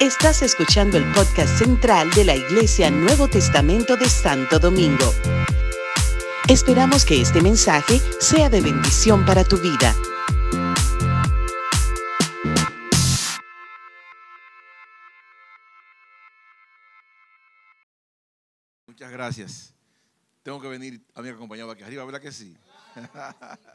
[0.00, 5.12] Estás escuchando el podcast central de la Iglesia Nuevo Testamento de Santo Domingo.
[6.48, 9.94] Esperamos que este mensaje sea de bendición para tu vida.
[18.86, 19.74] Muchas gracias.
[20.42, 22.54] Tengo que venir a mi acompañado aquí arriba, ¿verdad que sí?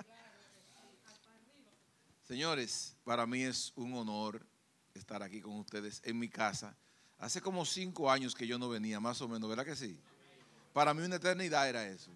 [2.28, 4.46] Señores, para mí es un honor
[4.94, 6.76] estar aquí con ustedes en mi casa.
[7.18, 10.00] Hace como cinco años que yo no venía, más o menos, ¿verdad que sí?
[10.74, 12.12] Para mí una eternidad era eso.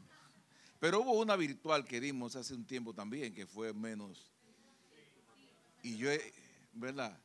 [0.80, 4.32] Pero hubo una virtual que dimos hace un tiempo también, que fue menos.
[5.82, 6.10] Y yo,
[6.74, 7.18] ¿verdad?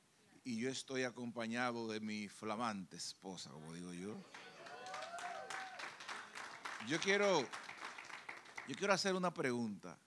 [0.44, 4.16] Y yo estoy acompañado de mi flamante esposa, como digo yo.
[6.88, 7.40] Yo quiero,
[8.66, 9.98] yo quiero hacer una pregunta.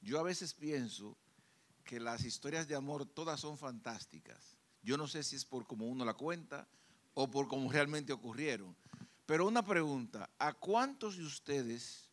[0.00, 1.16] Yo a veces pienso
[1.84, 4.53] que las historias de amor todas son fantásticas.
[4.84, 6.68] Yo no sé si es por cómo uno la cuenta
[7.14, 8.76] o por cómo realmente ocurrieron.
[9.24, 12.10] Pero una pregunta, ¿a cuántos de ustedes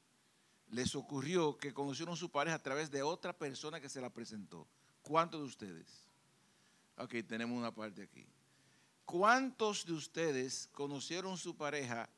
[0.70, 4.10] les ocurrió que conocieron a su pareja a través de otra persona que se la
[4.10, 4.66] presentó?
[5.02, 6.06] ¿Cuántos de ustedes?
[6.98, 8.26] Ok, tenemos una parte aquí.
[9.04, 12.10] ¿Cuántos de ustedes conocieron su pareja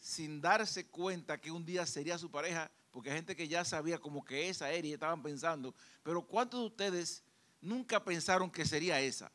[0.00, 2.68] sin darse cuenta que un día sería su pareja?
[2.90, 5.72] Porque hay gente que ya sabía como que esa era y estaban pensando.
[6.02, 7.22] Pero ¿cuántos de ustedes
[7.60, 9.30] nunca pensaron que sería esa?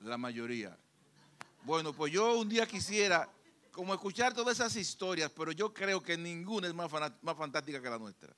[0.00, 0.76] La mayoría.
[1.64, 3.28] Bueno, pues yo un día quisiera
[3.72, 7.90] como escuchar todas esas historias, pero yo creo que ninguna es más, más fantástica que
[7.90, 8.34] la nuestra.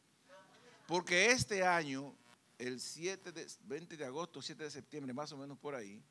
[0.86, 2.14] Porque este año,
[2.58, 6.02] el 7 de, 20 de agosto, 7 de septiembre, más o menos por ahí,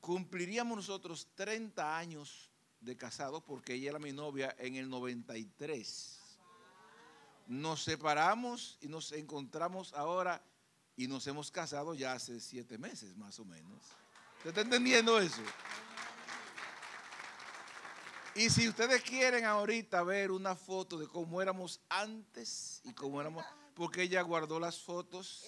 [0.00, 6.18] cumpliríamos nosotros 30 años de casados porque ella era mi novia en el 93.
[7.46, 10.42] Nos separamos y nos encontramos ahora
[10.96, 13.99] y nos hemos casado ya hace siete meses más o menos.
[14.40, 15.42] ¿Usted está entendiendo eso?
[18.34, 23.44] Y si ustedes quieren ahorita ver una foto de cómo éramos antes y cómo éramos,
[23.74, 25.44] porque ella guardó las fotos.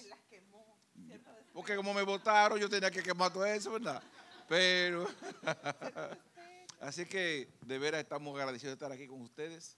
[1.53, 4.03] Porque como me votaron, yo tenía que quemar todo eso, ¿verdad?
[4.47, 5.07] Pero,
[6.79, 9.75] así que de veras estamos agradecidos de estar aquí con ustedes,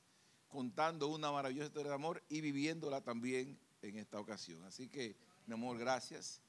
[0.50, 4.62] contando una maravillosa historia de amor y viviéndola también en esta ocasión.
[4.66, 5.16] Así que,
[5.46, 6.42] mi amor, gracias.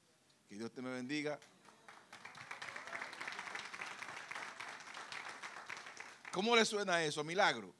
[0.48, 1.38] Que Dios te me bendiga.
[6.36, 7.24] ¿Cómo le suena eso?
[7.24, 7.74] Milagro.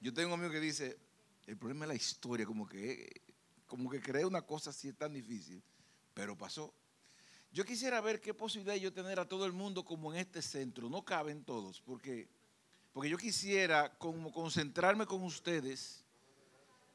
[0.00, 0.98] Yo tengo un amigo que dice,
[1.46, 3.22] el problema es la historia, como que,
[3.68, 5.62] como que creer una cosa así es tan difícil,
[6.12, 6.74] pero pasó.
[7.52, 10.90] Yo quisiera ver qué posibilidad yo tener a todo el mundo como en este centro.
[10.90, 12.28] No caben todos, porque,
[12.92, 16.04] porque yo quisiera como concentrarme con ustedes.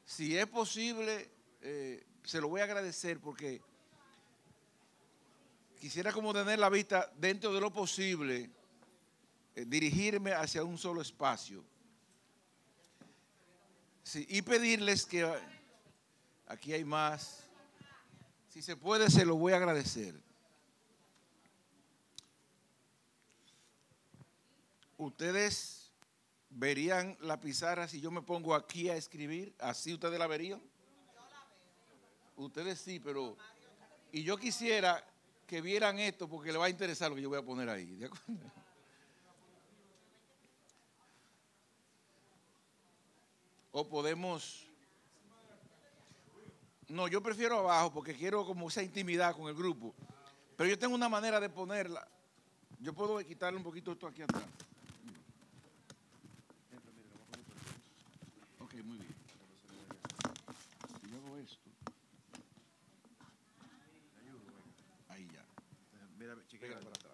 [0.04, 1.30] Si es posible,
[1.62, 3.62] eh, se lo voy a agradecer porque
[5.80, 8.50] quisiera como tener la vista dentro de lo posible
[9.64, 11.64] dirigirme hacia un solo espacio.
[14.14, 15.30] y pedirles que
[16.46, 17.44] aquí hay más.
[18.48, 20.14] Si se puede, se lo voy a agradecer.
[24.96, 25.90] Ustedes
[26.50, 30.62] verían la pizarra si yo me pongo aquí a escribir, así ustedes la verían.
[32.36, 33.36] Ustedes sí, pero
[34.12, 35.04] y yo quisiera
[35.46, 37.96] que vieran esto porque le va a interesar lo que yo voy a poner ahí.
[37.96, 38.52] ¿de acuerdo?
[43.78, 44.66] O podemos...
[46.88, 49.94] No, yo prefiero abajo porque quiero como esa intimidad con el grupo.
[50.56, 52.08] Pero yo tengo una manera de ponerla.
[52.80, 54.44] Yo puedo quitarle un poquito esto aquí atrás.
[58.60, 59.14] Ok, muy bien.
[61.02, 61.70] Si yo hago esto.
[65.08, 65.44] Ahí ya.
[66.16, 67.12] Mira, chequea para atrás.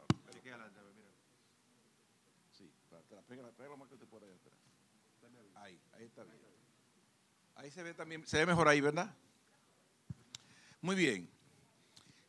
[2.56, 3.24] Sí, para atrás.
[3.26, 4.71] Pégala, pégala más que te por ahí atrás.
[5.54, 6.38] Ahí, ahí está bien.
[7.54, 9.14] Ahí se ve también, se ve mejor ahí, ¿verdad?
[10.80, 11.30] Muy bien.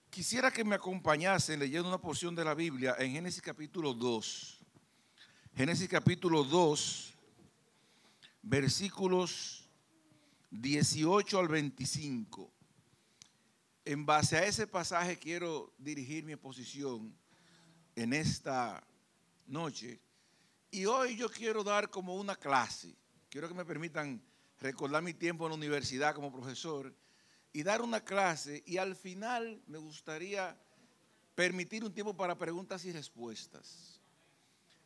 [0.09, 4.59] Quisiera que me acompañasen leyendo una porción de la Biblia en Génesis capítulo 2.
[5.55, 7.13] Génesis capítulo 2,
[8.43, 9.67] versículos
[10.51, 12.51] 18 al 25.
[13.85, 17.15] En base a ese pasaje quiero dirigir mi exposición
[17.95, 18.85] en esta
[19.47, 19.99] noche.
[20.73, 22.95] Y hoy yo quiero dar como una clase.
[23.29, 24.19] Quiero que me permitan
[24.59, 26.91] recordar mi tiempo en la universidad como profesor
[27.51, 30.57] y dar una clase y al final me gustaría
[31.35, 34.01] permitir un tiempo para preguntas y respuestas.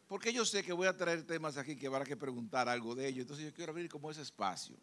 [0.08, 3.08] Porque yo sé que voy a traer temas aquí que habrá que preguntar algo de
[3.08, 3.22] ellos.
[3.22, 4.76] Entonces yo quiero abrir como ese espacio.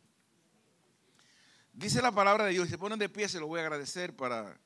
[1.75, 4.59] Dice la palabra de Dios, se ponen de pie se lo voy a agradecer para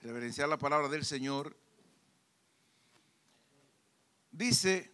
[0.00, 1.58] reverenciar la palabra del Señor.
[4.30, 4.93] Dice,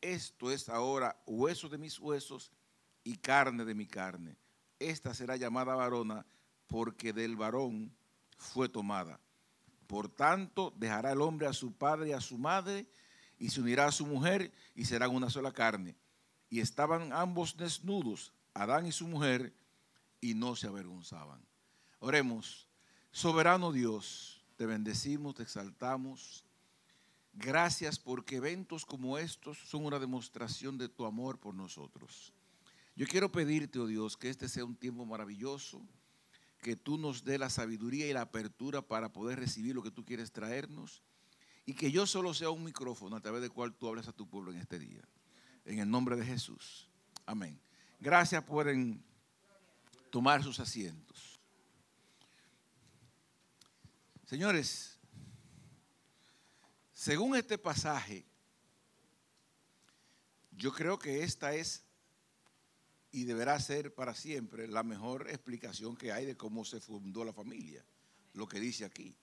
[0.00, 2.52] esto es ahora hueso de mis huesos
[3.04, 4.36] y carne de mi carne
[4.78, 6.24] esta será llamada varona
[6.66, 7.94] porque del varón
[8.36, 9.20] fue tomada.
[9.86, 12.86] Por tanto, dejará el hombre a su padre y a su madre
[13.38, 15.96] y se unirá a su mujer y serán una sola carne.
[16.50, 19.54] Y estaban ambos desnudos, Adán y su mujer,
[20.20, 21.44] y no se avergonzaban.
[22.00, 22.68] Oremos,
[23.12, 26.44] soberano Dios, te bendecimos, te exaltamos.
[27.32, 32.32] Gracias porque eventos como estos son una demostración de tu amor por nosotros.
[32.96, 35.80] Yo quiero pedirte, oh Dios, que este sea un tiempo maravilloso,
[36.60, 40.04] que tú nos dé la sabiduría y la apertura para poder recibir lo que tú
[40.04, 41.02] quieres traernos
[41.64, 44.28] y que yo solo sea un micrófono a través del cual tú hables a tu
[44.28, 45.02] pueblo en este día.
[45.64, 46.88] En el nombre de Jesús.
[47.26, 47.60] Amén.
[48.00, 49.04] Gracias, pueden
[50.10, 51.38] tomar sus asientos.
[54.24, 54.97] Señores,
[56.98, 58.26] según este pasaje,
[60.50, 61.84] yo creo que esta es
[63.12, 67.32] y deberá ser para siempre la mejor explicación que hay de cómo se fundó la
[67.32, 67.84] familia,
[68.32, 69.16] lo que dice aquí.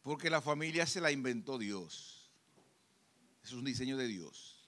[0.00, 2.30] Porque la familia se la inventó Dios.
[3.44, 4.66] Es un diseño de Dios.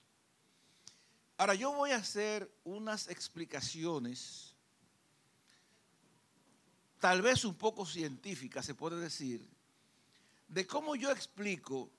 [1.39, 4.55] Ahora yo voy a hacer unas explicaciones,
[7.01, 9.49] tal vez un poco científicas, se puede decir,
[10.49, 11.91] de cómo yo explico,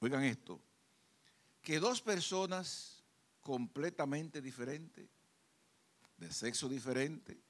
[0.00, 0.60] oigan esto,
[1.60, 3.02] que dos personas
[3.40, 5.08] completamente diferente,
[6.16, 7.40] de sexo diferente,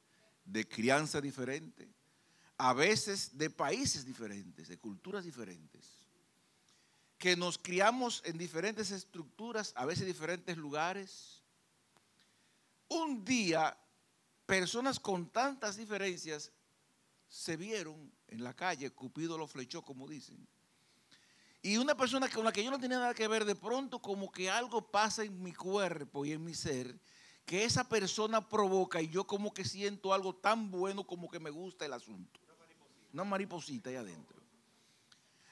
[0.44, 1.88] de crianza diferente,
[2.56, 6.06] a veces de países diferentes, de culturas diferentes,
[7.18, 11.42] que nos criamos en diferentes estructuras, a veces en diferentes lugares.
[12.88, 13.76] Un día,
[14.46, 16.52] personas con tantas diferencias
[17.28, 20.46] se vieron en la calle, Cupido lo flechó, como dicen
[21.62, 24.30] y una persona con la que yo no tenía nada que ver, de pronto como
[24.30, 26.98] que algo pasa en mi cuerpo y en mi ser,
[27.44, 31.50] que esa persona provoca y yo como que siento algo tan bueno como que me
[31.50, 32.40] gusta el asunto.
[33.12, 34.38] Una mariposita, ahí adentro.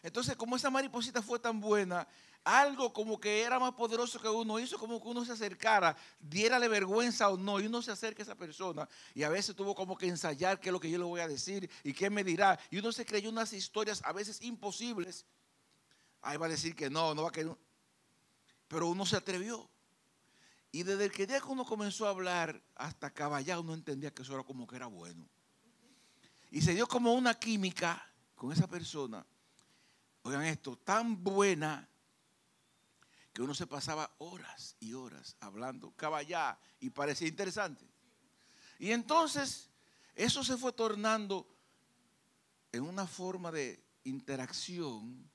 [0.03, 2.07] Entonces, como esa mariposita fue tan buena,
[2.45, 6.69] algo como que era más poderoso que uno hizo como que uno se acercara, diérale
[6.69, 9.97] vergüenza o no, y uno se acerca a esa persona y a veces tuvo como
[9.97, 12.57] que ensayar qué es lo que yo le voy a decir y qué me dirá.
[12.71, 15.27] Y uno se creyó unas historias a veces imposibles
[16.27, 17.57] ahí va a decir que no, no va a querer.
[18.69, 19.71] Pero uno se atrevió.
[20.73, 24.23] Y desde el que día que uno comenzó a hablar, hasta caballado uno entendía que
[24.23, 25.29] eso era como que era bueno.
[26.51, 29.25] Y se dio como una química con esa persona.
[30.23, 31.89] Oigan esto, tan buena
[33.33, 37.89] que uno se pasaba horas y horas hablando caballá y parecía interesante.
[38.79, 39.71] Y entonces
[40.15, 41.47] eso se fue tornando
[42.73, 45.31] en una forma de interacción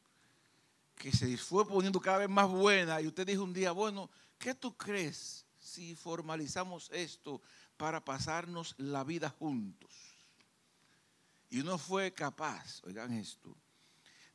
[1.02, 4.54] que se fue poniendo cada vez más buena y usted dijo un día, bueno, ¿qué
[4.54, 7.42] tú crees si formalizamos esto
[7.76, 9.90] para pasarnos la vida juntos?
[11.50, 13.58] Y uno fue capaz, oigan esto,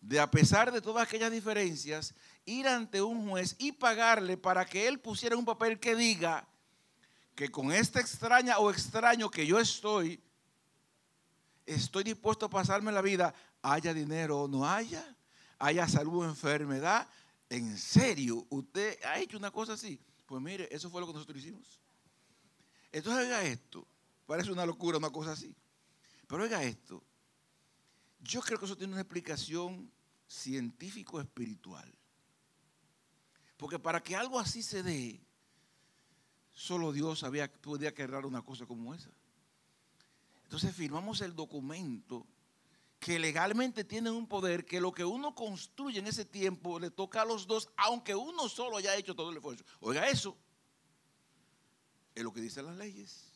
[0.00, 2.12] de a pesar de todas aquellas diferencias,
[2.44, 6.48] ir ante un juez y pagarle para que él pusiera un papel que diga
[7.36, 10.20] que con esta extraña o extraño que yo estoy,
[11.64, 15.15] estoy dispuesto a pasarme la vida, haya dinero o no haya
[15.58, 17.08] haya salud o enfermedad.
[17.48, 18.46] ¿En serio?
[18.50, 20.00] ¿Usted ha hecho una cosa así?
[20.26, 21.80] Pues mire, eso fue lo que nosotros hicimos.
[22.92, 23.86] Entonces oiga esto.
[24.26, 25.54] Parece una locura una cosa así.
[26.26, 27.02] Pero oiga esto.
[28.20, 29.90] Yo creo que eso tiene una explicación
[30.26, 31.92] científico-espiritual.
[33.56, 35.20] Porque para que algo así se dé,
[36.52, 39.10] solo Dios había, podía querer una cosa como esa.
[40.42, 42.26] Entonces firmamos el documento
[42.98, 47.22] que legalmente tienen un poder que lo que uno construye en ese tiempo le toca
[47.22, 49.64] a los dos, aunque uno solo haya hecho todo el esfuerzo.
[49.80, 50.36] Oiga, eso
[52.14, 53.32] es lo que dicen las leyes.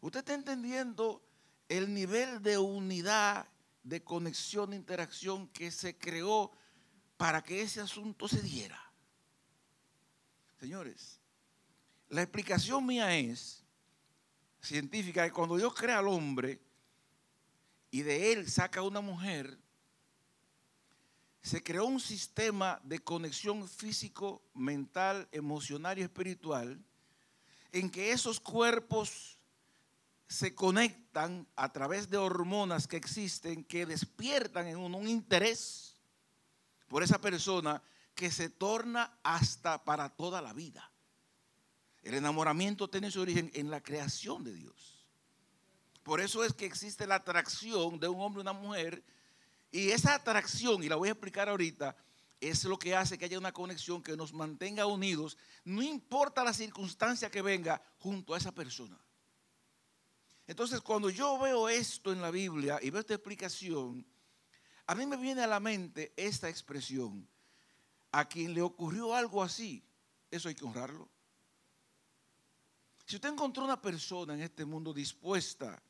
[0.00, 1.24] Usted está entendiendo
[1.68, 3.48] el nivel de unidad,
[3.82, 6.52] de conexión, de interacción que se creó
[7.16, 8.92] para que ese asunto se diera.
[10.60, 11.20] Señores,
[12.08, 13.64] la explicación mía es
[14.60, 16.60] científica que cuando Dios crea al hombre,
[17.92, 19.58] y de él saca una mujer,
[21.42, 26.82] se creó un sistema de conexión físico, mental, emocional y espiritual
[27.70, 29.38] en que esos cuerpos
[30.26, 36.00] se conectan a través de hormonas que existen que despiertan en uno un interés
[36.88, 37.82] por esa persona
[38.14, 40.90] que se torna hasta para toda la vida.
[42.02, 45.01] El enamoramiento tiene su origen en la creación de Dios.
[46.02, 49.02] Por eso es que existe la atracción de un hombre y una mujer.
[49.70, 51.96] Y esa atracción, y la voy a explicar ahorita,
[52.40, 56.52] es lo que hace que haya una conexión que nos mantenga unidos, no importa la
[56.52, 58.98] circunstancia que venga junto a esa persona.
[60.48, 64.04] Entonces, cuando yo veo esto en la Biblia y veo esta explicación,
[64.86, 67.28] a mí me viene a la mente esta expresión.
[68.10, 69.82] A quien le ocurrió algo así,
[70.30, 71.08] eso hay que honrarlo.
[73.06, 75.80] Si usted encontró una persona en este mundo dispuesta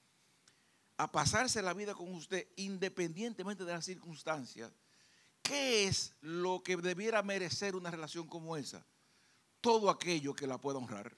[1.03, 4.71] a pasarse la vida con usted independientemente de las circunstancias,
[5.43, 8.87] ¿qué es lo que debiera merecer una relación como esa?
[9.61, 11.17] Todo aquello que la pueda honrar.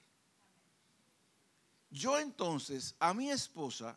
[1.91, 3.95] Yo entonces a mi esposa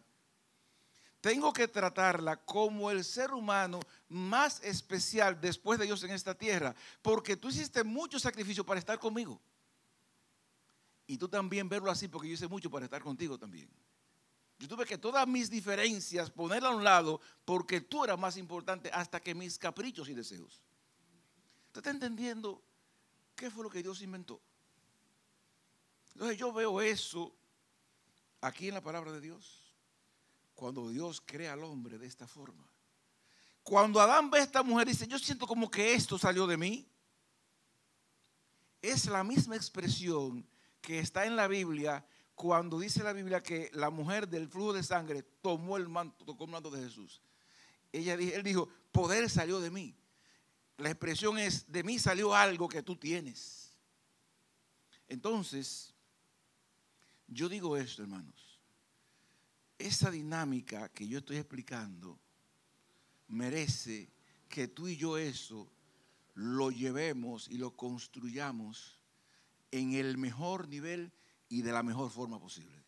[1.23, 3.81] tengo que tratarla como el ser humano
[4.11, 8.99] más especial después de Dios en esta tierra, porque tú hiciste mucho sacrificio para estar
[8.99, 9.41] conmigo.
[11.07, 13.71] Y tú también verlo así, porque yo hice mucho para estar contigo también.
[14.59, 18.91] Yo tuve que todas mis diferencias ponerlas a un lado, porque tú eras más importante
[18.93, 20.63] hasta que mis caprichos y deseos.
[21.69, 22.63] ¿Usted está entendiendo
[23.37, 24.41] qué fue lo que Dios inventó?
[26.15, 27.33] Entonces yo veo eso
[28.41, 29.69] aquí en la palabra de Dios
[30.57, 32.67] cuando Dios crea al hombre de esta forma.
[33.63, 36.91] Cuando Adán ve a esta mujer, dice, yo siento como que esto salió de mí.
[38.83, 40.45] Es la misma expresión
[40.81, 42.05] que está en la Biblia
[42.39, 46.45] cuando dice la Biblia que la mujer del flujo de sangre tomó el manto, tocó
[46.45, 47.21] el manto de Jesús.
[47.91, 49.93] Ella, él dijo, poder salió de mí.
[50.77, 53.73] La expresión es, de mí salió algo que tú tienes.
[55.09, 55.93] Entonces,
[57.27, 58.61] yo digo esto, hermanos.
[59.77, 62.21] Esa dinámica que yo estoy explicando
[63.27, 64.13] merece
[64.49, 65.69] que tú y yo eso
[66.35, 68.97] lo llevemos y lo construyamos
[69.73, 71.11] en el mejor nivel
[71.49, 72.83] y de la mejor forma posible.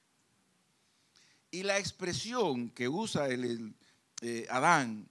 [1.51, 3.75] Y la expresión que usa el,
[4.21, 5.09] eh, Adán,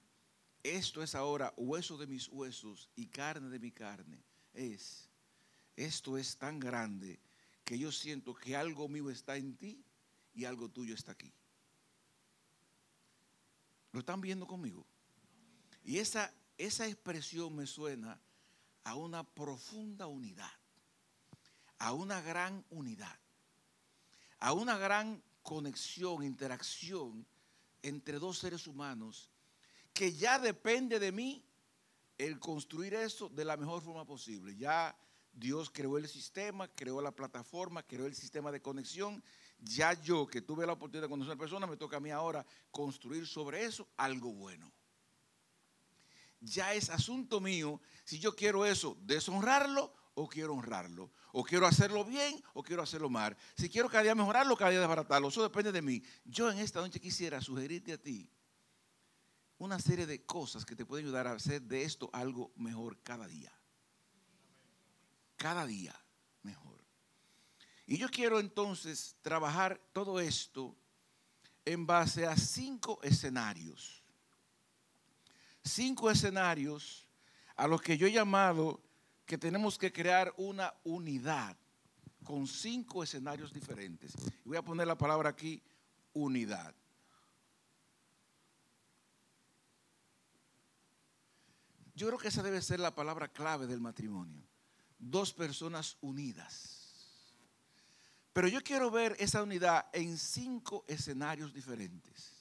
[0.64, 5.10] esto es ahora hueso de mis huesos y carne de mi carne, es,
[5.76, 7.20] esto es tan grande
[7.64, 9.84] que yo siento que algo mío está en ti
[10.34, 11.32] y algo tuyo está aquí.
[13.92, 14.86] ¿Lo están viendo conmigo?
[15.84, 18.20] Y esa, esa expresión me suena
[18.84, 20.52] a una profunda unidad,
[21.80, 23.18] a una gran unidad,
[24.40, 27.26] a una gran conexión, interacción
[27.82, 29.32] entre dos seres humanos
[29.94, 31.44] que ya depende de mí
[32.18, 34.56] el construir eso de la mejor forma posible.
[34.56, 34.96] Ya
[35.34, 39.24] Dios creó el sistema, creó la plataforma, creó el sistema de conexión.
[39.60, 42.12] Ya yo, que tuve la oportunidad de conocer a una persona, me toca a mí
[42.12, 44.72] ahora construir sobre eso algo bueno.
[46.42, 51.12] Ya es asunto mío si yo quiero eso, deshonrarlo o quiero honrarlo.
[51.32, 53.38] O quiero hacerlo bien o quiero hacerlo mal.
[53.56, 55.28] Si quiero cada día mejorarlo, cada día desbaratarlo.
[55.30, 56.04] Eso depende de mí.
[56.26, 58.30] Yo en esta noche quisiera sugerirte a ti
[59.58, 63.28] una serie de cosas que te pueden ayudar a hacer de esto algo mejor cada
[63.28, 63.54] día
[65.40, 65.96] cada día
[66.44, 66.84] mejor.
[67.88, 70.76] Y yo quiero entonces trabajar todo esto
[71.66, 74.04] en base a cinco escenarios.
[75.64, 77.08] Cinco escenarios
[77.56, 78.84] a los que yo he llamado
[79.30, 81.56] que tenemos que crear una unidad
[82.24, 84.16] con cinco escenarios diferentes.
[84.44, 85.62] Voy a poner la palabra aquí,
[86.14, 86.74] unidad.
[91.94, 94.50] Yo creo que esa debe ser la palabra clave del matrimonio
[94.98, 97.38] dos personas unidas.
[98.34, 102.34] Pero yo quiero ver esa unidad en cinco escenarios diferentes.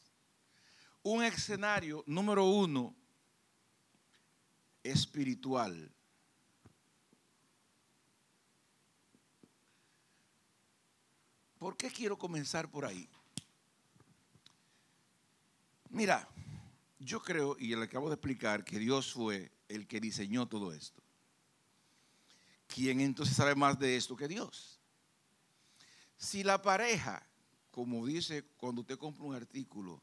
[1.02, 2.96] Un escenario número uno,
[4.82, 5.94] espiritual.
[11.58, 13.08] ¿Por qué quiero comenzar por ahí?
[15.90, 16.28] Mira,
[16.98, 21.02] yo creo, y le acabo de explicar, que Dios fue el que diseñó todo esto.
[22.68, 24.78] ¿quién entonces sabe más de esto que Dios?
[26.16, 27.26] Si la pareja,
[27.70, 30.02] como dice cuando usted compra un artículo,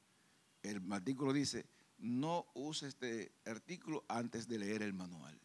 [0.63, 1.65] el artículo dice,
[1.99, 5.39] no use este artículo antes de leer el manual.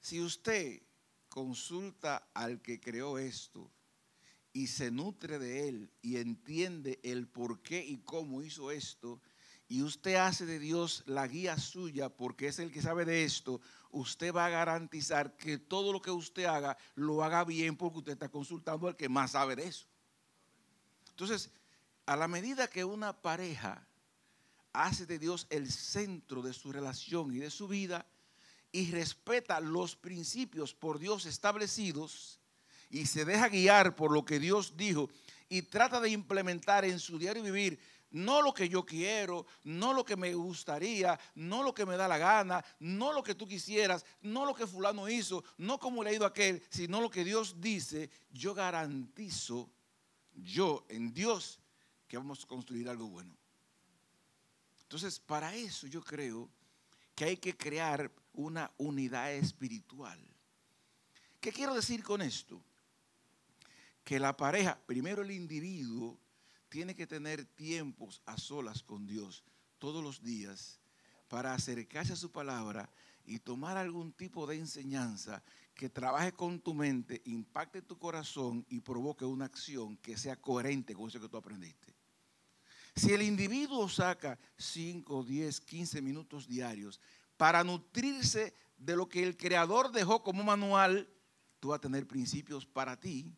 [0.00, 0.82] Si usted
[1.28, 3.70] consulta al que creó esto
[4.54, 9.20] y se nutre de él y entiende el por qué y cómo hizo esto
[9.68, 13.60] y usted hace de Dios la guía suya porque es el que sabe de esto,
[13.90, 18.12] usted va a garantizar que todo lo que usted haga lo haga bien porque usted
[18.12, 19.86] está consultando al que más sabe de eso.
[21.10, 21.50] Entonces,
[22.06, 23.84] a la medida que una pareja
[24.72, 28.06] hace de Dios el centro de su relación y de su vida
[28.70, 32.38] y respeta los principios por Dios establecidos
[32.94, 35.10] y se deja guiar por lo que Dios dijo
[35.48, 37.76] y trata de implementar en su diario vivir
[38.12, 42.06] no lo que yo quiero, no lo que me gustaría, no lo que me da
[42.06, 46.10] la gana, no lo que tú quisieras, no lo que fulano hizo, no como le
[46.10, 49.68] ha ido aquel, sino lo que Dios dice, yo garantizo,
[50.32, 51.58] yo en Dios,
[52.06, 53.36] que vamos a construir algo bueno.
[54.82, 56.48] Entonces, para eso yo creo
[57.16, 60.20] que hay que crear una unidad espiritual.
[61.40, 62.62] ¿Qué quiero decir con esto?
[64.04, 66.20] Que la pareja, primero el individuo,
[66.68, 69.44] tiene que tener tiempos a solas con Dios
[69.78, 70.80] todos los días
[71.28, 72.90] para acercarse a su palabra
[73.24, 75.42] y tomar algún tipo de enseñanza
[75.74, 80.94] que trabaje con tu mente, impacte tu corazón y provoque una acción que sea coherente
[80.94, 81.94] con eso que tú aprendiste.
[82.94, 87.00] Si el individuo saca 5, 10, 15 minutos diarios
[87.36, 91.08] para nutrirse de lo que el creador dejó como manual,
[91.58, 93.32] tú vas a tener principios para ti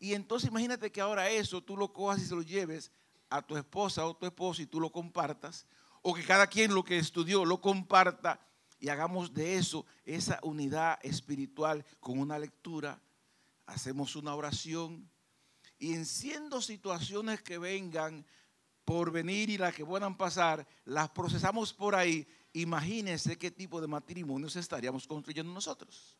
[0.00, 2.90] y entonces imagínate que ahora eso tú lo cojas y se lo lleves
[3.28, 5.66] a tu esposa o tu esposo y tú lo compartas,
[6.02, 8.40] o que cada quien lo que estudió lo comparta
[8.80, 12.98] y hagamos de eso esa unidad espiritual con una lectura,
[13.66, 15.08] hacemos una oración
[15.78, 18.24] y en siendo situaciones que vengan
[18.86, 23.86] por venir y las que puedan pasar, las procesamos por ahí, imagínense qué tipo de
[23.86, 26.16] matrimonios estaríamos construyendo nosotros.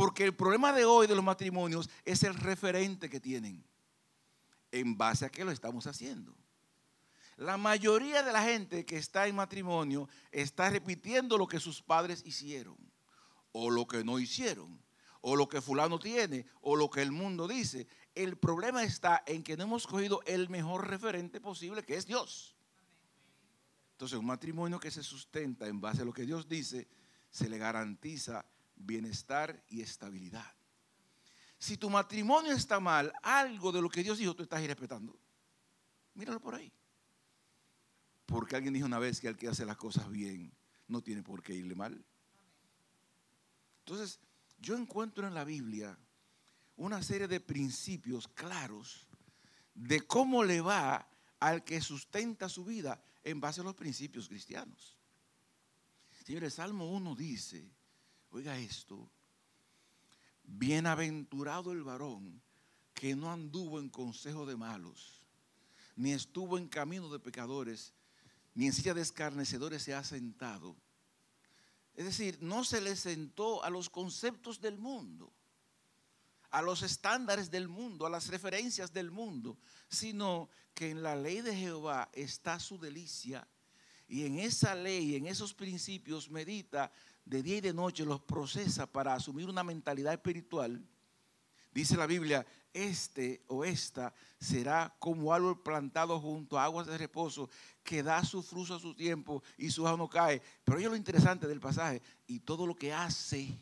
[0.00, 3.62] Porque el problema de hoy de los matrimonios es el referente que tienen.
[4.72, 6.34] ¿En base a qué lo estamos haciendo?
[7.36, 12.22] La mayoría de la gente que está en matrimonio está repitiendo lo que sus padres
[12.24, 12.78] hicieron,
[13.52, 14.80] o lo que no hicieron,
[15.20, 17.86] o lo que fulano tiene, o lo que el mundo dice.
[18.14, 22.56] El problema está en que no hemos cogido el mejor referente posible, que es Dios.
[23.92, 26.88] Entonces, un matrimonio que se sustenta en base a lo que Dios dice,
[27.30, 28.46] se le garantiza
[28.80, 30.52] bienestar y estabilidad.
[31.58, 35.18] Si tu matrimonio está mal, algo de lo que Dios dijo tú estás irrespetando.
[36.14, 36.72] Míralo por ahí.
[38.26, 40.52] Porque alguien dijo una vez que el que hace las cosas bien
[40.88, 42.04] no tiene por qué irle mal.
[43.80, 44.20] Entonces,
[44.58, 45.98] yo encuentro en la Biblia
[46.76, 49.06] una serie de principios claros
[49.74, 51.08] de cómo le va
[51.40, 54.98] al que sustenta su vida en base a los principios cristianos.
[56.24, 57.70] Señores, Salmo 1 dice,
[58.30, 59.10] Oiga esto.
[60.44, 62.40] Bienaventurado el varón
[62.94, 65.20] que no anduvo en consejo de malos,
[65.96, 67.92] ni estuvo en camino de pecadores,
[68.54, 70.76] ni en silla de escarnecedores se ha sentado.
[71.94, 75.32] Es decir, no se le sentó a los conceptos del mundo,
[76.50, 81.40] a los estándares del mundo, a las referencias del mundo, sino que en la ley
[81.40, 83.46] de Jehová está su delicia
[84.10, 86.90] y en esa ley, en esos principios medita
[87.24, 90.84] de día y de noche los procesa para asumir una mentalidad espiritual,
[91.72, 92.44] dice la Biblia,
[92.74, 97.48] este o esta será como árbol plantado junto a aguas de reposo
[97.84, 100.42] que da su fruto a su tiempo y su hoja no cae.
[100.64, 103.56] Pero oye lo interesante del pasaje, y todo lo que hace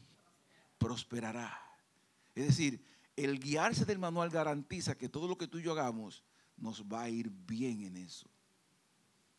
[0.79, 1.61] prosperará.
[2.35, 2.83] Es decir,
[3.17, 6.25] el guiarse del manual garantiza que todo lo que tú y yo hagamos
[6.57, 8.31] nos va a ir bien en eso.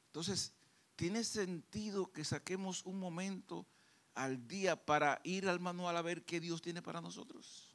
[0.07, 0.53] Entonces,
[0.99, 3.65] tiene sentido que saquemos un momento
[4.15, 7.73] al día para ir al manual a ver qué Dios tiene para nosotros?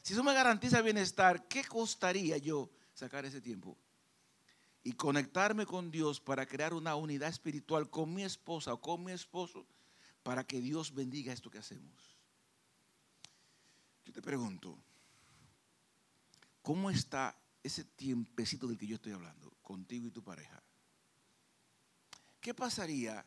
[0.00, 3.76] Si eso me garantiza bienestar, ¿qué costaría yo sacar ese tiempo?
[4.84, 9.10] Y conectarme con Dios para crear una unidad espiritual con mi esposa o con mi
[9.10, 9.66] esposo
[10.22, 12.16] para que Dios bendiga esto que hacemos.
[14.04, 14.78] Yo te pregunto,
[16.62, 20.62] ¿cómo está ese tiempecito del que yo estoy hablando contigo y tu pareja?
[22.40, 23.24] ¿Qué pasaría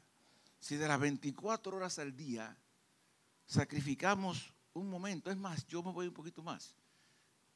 [0.60, 2.58] si de las 24 horas al día
[3.45, 6.76] sacrificamos un momento, es más, yo me voy un poquito más,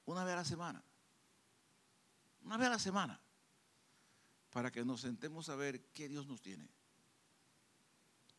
[0.06, 0.84] una vez a la semana,
[2.44, 3.20] una vez a la semana,
[4.52, 6.70] para que nos sentemos a ver qué Dios nos tiene.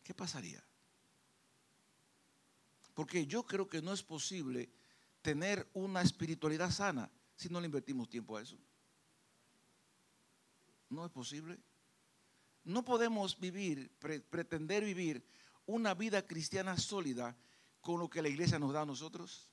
[0.04, 0.62] ¿Qué pasaría?
[2.94, 4.70] Porque yo creo que no es posible
[5.22, 8.58] tener una espiritualidad sana si no le invertimos tiempo a eso.
[10.88, 11.58] No es posible.
[12.68, 13.90] No podemos vivir,
[14.28, 15.24] pretender vivir
[15.64, 17.34] una vida cristiana sólida
[17.80, 19.48] con lo que la iglesia nos da a nosotros.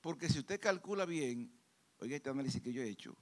[0.00, 1.56] Porque si usted calcula bien,
[1.98, 3.16] oiga este análisis que yo he hecho,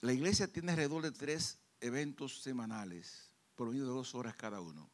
[0.00, 4.90] la iglesia tiene alrededor de 3 eventos semanales, por medio de dos horas cada uno.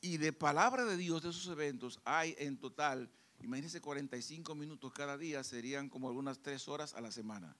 [0.00, 3.08] Y de palabra de Dios de esos eventos hay en total,
[3.40, 7.56] imagínense 45 minutos cada día, serían como algunas tres horas a la semana.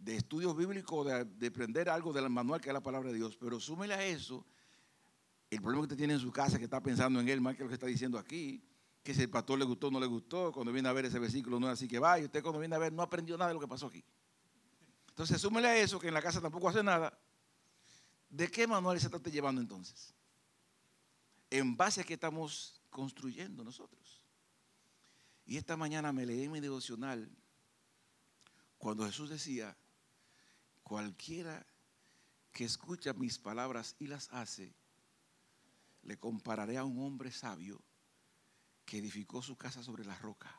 [0.00, 3.36] De estudios bíblicos, de, de aprender algo del manual que es la palabra de Dios.
[3.36, 4.44] Pero súmele a eso
[5.50, 7.64] el problema que usted tiene en su casa, que está pensando en él más que
[7.64, 8.62] lo que está diciendo aquí,
[9.02, 11.18] que si el pastor le gustó o no le gustó, cuando viene a ver ese
[11.18, 13.54] versículo no es así que va, usted cuando viene a ver no aprendió nada de
[13.54, 14.04] lo que pasó aquí.
[15.08, 17.18] Entonces, súmele a eso, que en la casa tampoco hace nada.
[18.28, 20.14] ¿De qué manual se está llevando entonces?
[21.50, 24.24] En base a qué estamos construyendo nosotros.
[25.44, 27.28] Y esta mañana me leí en mi devocional
[28.78, 29.76] cuando Jesús decía,
[30.90, 31.64] cualquiera
[32.50, 34.74] que escucha mis palabras y las hace,
[36.02, 37.80] le compararé a un hombre sabio
[38.84, 40.52] que edificó su casa sobre la roca.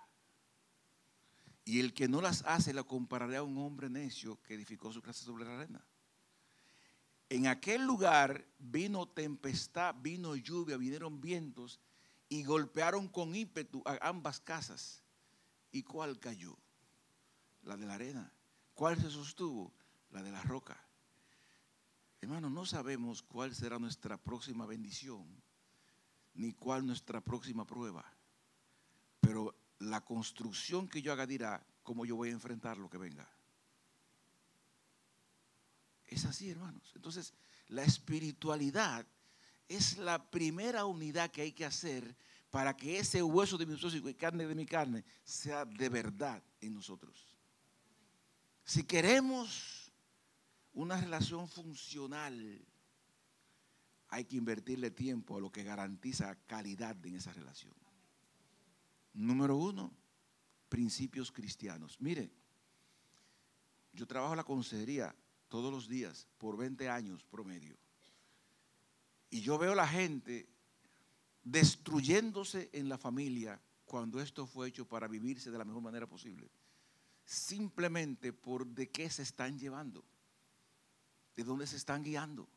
[1.66, 5.02] Y el que no las hace, le compararé a un hombre necio que edificó su
[5.02, 5.86] casa sobre la arena.
[7.28, 11.82] En aquel lugar vino tempestad, vino lluvia, vinieron vientos
[12.30, 15.04] y golpearon con ímpetu a ambas casas.
[15.74, 16.58] ¿Y cuál cayó?
[17.64, 18.32] La de la arena.
[18.74, 19.74] ¿Cuál se sostuvo?
[20.12, 20.78] La de la roca.
[22.22, 25.26] Hermano, no sabemos cuál será nuestra próxima bendición,
[26.36, 28.06] ni cuál nuestra próxima prueba.
[29.20, 33.28] Pero la construcción que yo haga dirá cómo yo voy a enfrentar lo que venga.
[36.08, 36.92] Es así, hermanos.
[36.96, 37.34] Entonces,
[37.70, 39.08] la espiritualidad
[39.68, 42.16] es la primera unidad que hay que hacer
[42.52, 46.44] para que ese hueso de mi hueso y carne de mi carne sea de verdad
[46.60, 47.30] en nosotros.
[48.66, 49.81] Si queremos
[50.74, 52.66] una relación funcional,
[54.10, 57.74] hay que invertirle tiempo a lo que garantiza calidad en esa relación.
[59.14, 59.92] Número uno,
[60.70, 62.00] principios cristianos.
[62.00, 62.32] Mire,
[63.94, 65.16] yo trabajo la consejería
[65.50, 67.78] todos los días por 20 años promedio.
[69.30, 70.48] Y yo veo la gente
[71.44, 76.50] destruyéndose en la familia cuando esto fue hecho para vivirse de la mejor manera posible.
[77.26, 80.06] Simplemente por de qué se están llevando,
[81.36, 82.48] de dónde se están guiando.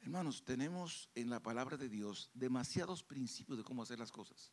[0.00, 4.52] Hermanos, tenemos en la palabra de Dios demasiados principios de cómo hacer las cosas.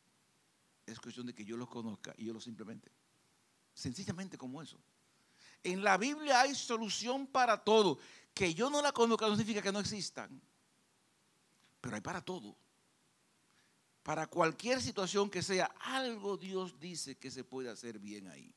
[0.86, 2.90] Es cuestión de que yo los conozca y yo los implemente.
[3.74, 4.78] Sencillamente como eso.
[5.62, 7.98] En la Biblia hay solución para todo.
[8.34, 10.40] Que yo no la conozca no significa que no existan.
[11.80, 12.56] Pero hay para todo.
[14.02, 18.52] Para cualquier situación que sea, algo Dios dice que se puede hacer bien ahí.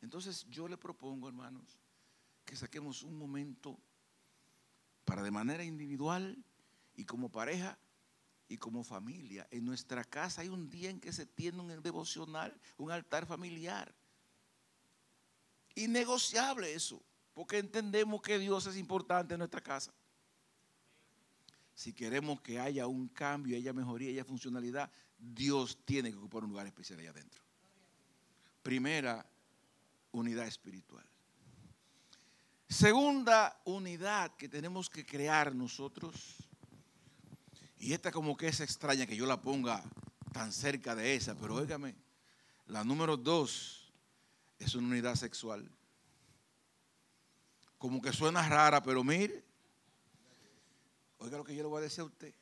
[0.00, 1.78] Entonces yo le propongo, hermanos,
[2.46, 3.78] que saquemos un momento
[5.04, 6.42] para de manera individual
[6.96, 7.76] y como pareja
[8.48, 9.46] y como familia.
[9.50, 13.92] En nuestra casa hay un día en que se tiene un devocional, un altar familiar.
[15.74, 17.02] Innegociable eso,
[17.34, 19.92] porque entendemos que Dios es importante en nuestra casa.
[21.74, 26.50] Si queremos que haya un cambio, haya mejoría, haya funcionalidad, Dios tiene que ocupar un
[26.50, 27.42] lugar especial allá adentro.
[28.62, 29.26] Primera,
[30.12, 31.04] unidad espiritual.
[32.68, 36.36] Segunda unidad que tenemos que crear nosotros
[37.78, 39.84] y esta como que es extraña que yo la ponga
[40.32, 41.94] tan cerca de esa, pero óigame,
[42.66, 43.92] la número dos
[44.58, 45.70] es una unidad sexual.
[47.78, 49.44] Como que suena rara, pero mire,
[51.18, 52.34] oiga lo que yo le voy a decir a usted.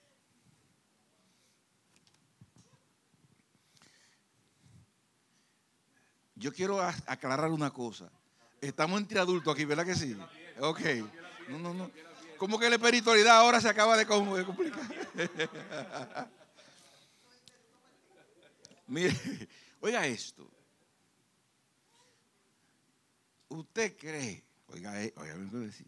[6.37, 8.11] Yo quiero aclarar una cosa.
[8.65, 10.17] Estamos entre adultos aquí, ¿verdad que sí?
[10.59, 10.81] Ok.
[11.49, 11.91] No, no, no.
[12.39, 14.83] ¿Cómo que la espiritualidad ahora se acaba de complicar?
[18.87, 19.15] Mire,
[19.81, 20.51] oiga esto.
[23.49, 25.87] ¿Usted cree, oiga, eh, oiga, decir,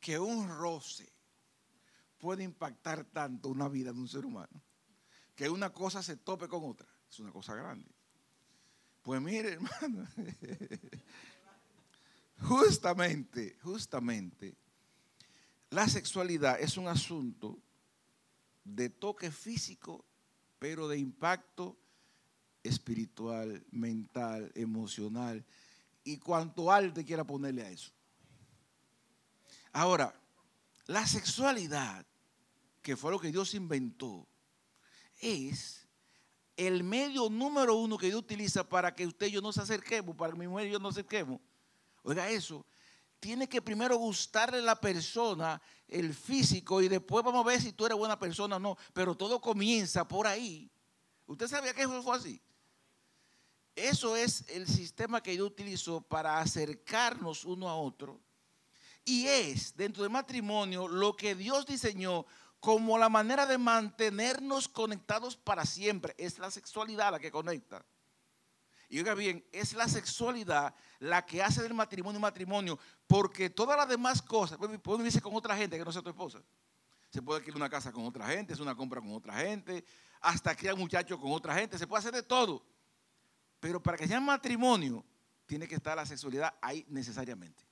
[0.00, 1.12] que un roce
[2.18, 4.62] puede impactar tanto una vida de un ser humano?
[5.34, 6.88] Que una cosa se tope con otra.
[7.08, 7.95] Es una cosa grande.
[9.06, 10.04] Pues mire, hermano,
[12.40, 14.56] justamente, justamente,
[15.70, 17.56] la sexualidad es un asunto
[18.64, 20.04] de toque físico,
[20.58, 21.78] pero de impacto
[22.64, 25.46] espiritual, mental, emocional
[26.02, 27.92] y cuanto alto quiera ponerle a eso.
[29.72, 30.20] Ahora,
[30.86, 32.04] la sexualidad,
[32.82, 34.26] que fue lo que Dios inventó,
[35.20, 35.85] es
[36.56, 40.32] el medio número uno que Dios utiliza para que usted y yo nos acerquemos, para
[40.32, 41.40] que mi mujer y yo nos acerquemos.
[42.02, 42.64] Oiga eso,
[43.20, 47.86] tiene que primero gustarle la persona, el físico, y después vamos a ver si tú
[47.86, 48.76] eres buena persona o no.
[48.92, 50.70] Pero todo comienza por ahí.
[51.26, 52.40] ¿Usted sabía que eso fue así?
[53.74, 58.22] Eso es el sistema que yo utilizo para acercarnos uno a otro
[59.04, 62.24] Y es dentro del matrimonio lo que Dios diseñó
[62.66, 66.16] como la manera de mantenernos conectados para siempre.
[66.18, 67.86] Es la sexualidad la que conecta.
[68.88, 72.76] Y oiga bien, es la sexualidad la que hace del matrimonio matrimonio,
[73.06, 76.42] porque todas las demás cosas, puede vivirse con otra gente que no sea tu esposa.
[77.08, 79.84] Se puede adquirir una casa con otra gente, es una compra con otra gente,
[80.20, 82.66] hasta criar muchachos con otra gente, se puede hacer de todo.
[83.60, 85.04] Pero para que sea matrimonio,
[85.46, 87.64] tiene que estar la sexualidad ahí necesariamente.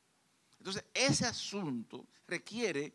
[0.57, 2.95] Entonces, ese asunto requiere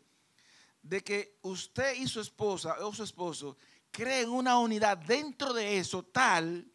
[0.82, 3.56] de que usted y su esposa o su esposo
[3.90, 6.70] creen una unidad dentro de eso tal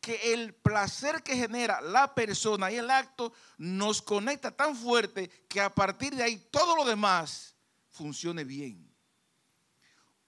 [0.00, 5.60] que el placer que genera la persona y el acto nos conecta tan fuerte que
[5.62, 7.56] a partir de ahí todo lo demás
[7.90, 8.94] funcione bien.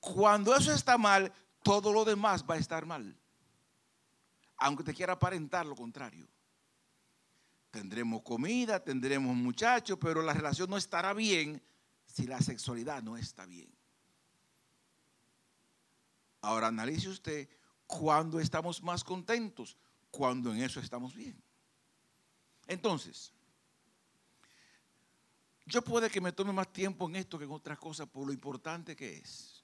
[0.01, 1.31] Cuando eso está mal,
[1.63, 3.21] todo lo demás va a estar mal.
[4.57, 6.27] Aunque te quiera aparentar lo contrario.
[7.71, 11.63] Tendremos comida, tendremos muchachos, pero la relación no estará bien
[12.17, 13.69] si la sexualidad no está bien.
[16.41, 17.47] Ahora analice usted
[17.87, 19.77] cuando estamos más contentos,
[20.11, 21.37] cuando en eso estamos bien.
[22.67, 23.35] Entonces,
[25.67, 28.33] yo puede que me tome más tiempo en esto que en otras cosas por lo
[28.33, 29.63] importante que es.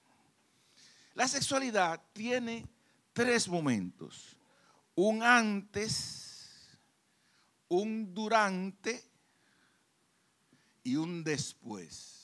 [1.14, 2.68] La sexualidad tiene
[3.14, 4.36] tres momentos.
[4.94, 6.68] Un antes,
[7.68, 9.10] un durante
[10.82, 12.21] y un después.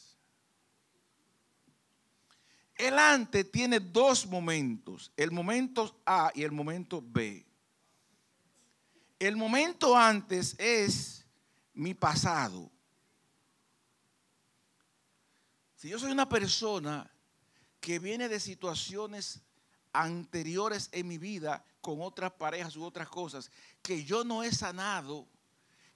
[2.78, 7.44] El antes tiene dos momentos, el momento A y el momento B.
[9.18, 11.26] El momento antes es
[11.74, 12.70] mi pasado.
[15.74, 17.10] Si yo soy una persona
[17.80, 19.40] que viene de situaciones
[19.92, 23.50] anteriores en mi vida con otras parejas u otras cosas,
[23.82, 25.26] que yo no he sanado,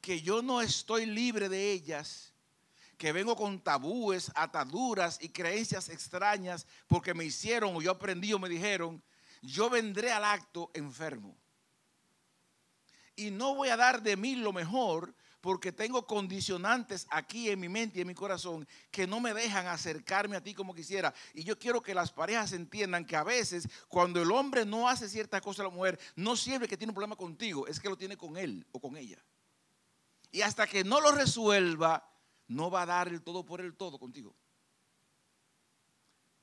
[0.00, 2.31] que yo no estoy libre de ellas,
[3.02, 8.38] que vengo con tabúes, ataduras y creencias extrañas porque me hicieron o yo aprendí o
[8.38, 9.02] me dijeron,
[9.40, 11.36] yo vendré al acto enfermo.
[13.16, 17.68] Y no voy a dar de mí lo mejor porque tengo condicionantes aquí en mi
[17.68, 21.12] mente y en mi corazón que no me dejan acercarme a ti como quisiera.
[21.34, 25.08] Y yo quiero que las parejas entiendan que a veces cuando el hombre no hace
[25.08, 27.96] cierta cosa a la mujer, no siempre que tiene un problema contigo, es que lo
[27.96, 29.18] tiene con él o con ella.
[30.30, 32.11] Y hasta que no lo resuelva,
[32.54, 34.34] no va a dar el todo por el todo contigo.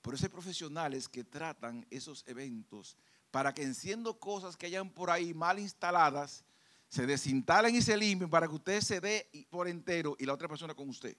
[0.01, 2.97] Por eso hay profesionales que tratan esos eventos
[3.31, 6.43] para que enciendo cosas que hayan por ahí mal instaladas,
[6.87, 10.47] se desinstalen y se limpien para que usted se dé por entero y la otra
[10.47, 11.15] persona con usted.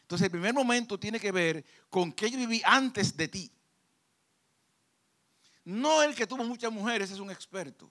[0.00, 3.52] Entonces el primer momento tiene que ver con que yo viví antes de ti.
[5.64, 7.90] No el que tuvo muchas mujeres es un experto.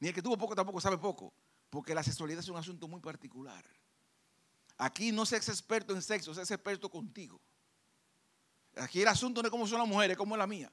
[0.00, 1.32] Ni el que tuvo poco tampoco sabe poco.
[1.70, 3.64] Porque la sexualidad es un asunto muy particular.
[4.78, 7.40] Aquí no seas experto en sexo, seas experto contigo.
[8.76, 10.70] Aquí el asunto no es cómo son las mujeres, como es la mía.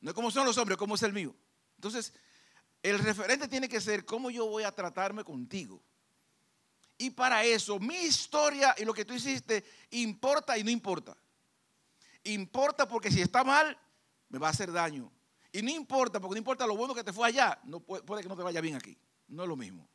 [0.00, 1.34] No es cómo son los hombres, como es el mío.
[1.76, 2.14] Entonces,
[2.82, 5.82] el referente tiene que ser cómo yo voy a tratarme contigo.
[6.96, 11.16] Y para eso, mi historia y lo que tú hiciste importa y no importa.
[12.24, 13.76] Importa porque si está mal,
[14.28, 15.10] me va a hacer daño.
[15.52, 18.28] Y no importa, porque no importa lo bueno que te fue allá, no puede que
[18.28, 18.96] no te vaya bien aquí.
[19.28, 19.88] No es lo mismo.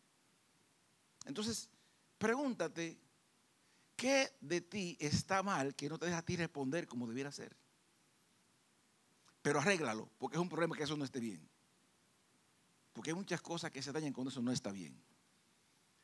[1.25, 1.69] Entonces,
[2.17, 2.99] pregúntate,
[3.95, 7.55] ¿qué de ti está mal que no te deja a ti responder como debiera ser?
[9.41, 11.47] Pero arréglalo, porque es un problema que eso no esté bien.
[12.93, 14.99] Porque hay muchas cosas que se dañan cuando eso no está bien.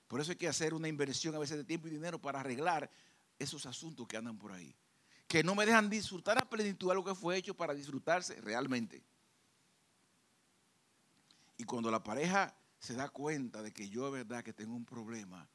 [0.08, 2.92] Por eso hay que hacer una inversión a veces de tiempo y dinero para arreglar
[3.40, 4.76] esos asuntos que andan por ahí.
[5.28, 9.02] Que no me dejan disfrutar a plenitud algo que fue hecho para disfrutarse realmente.
[11.58, 14.86] Y cuando la pareja se da cuenta de que yo es verdad que tengo un
[14.86, 15.48] problema,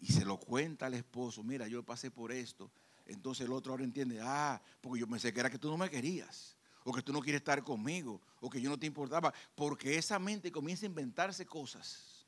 [0.00, 2.70] y se lo cuenta al esposo, mira, yo pasé por esto.
[3.06, 5.90] Entonces el otro ahora entiende, ah, porque yo pensé que era que tú no me
[5.90, 9.98] querías, o que tú no quieres estar conmigo, o que yo no te importaba, porque
[9.98, 12.24] esa mente comienza a inventarse cosas.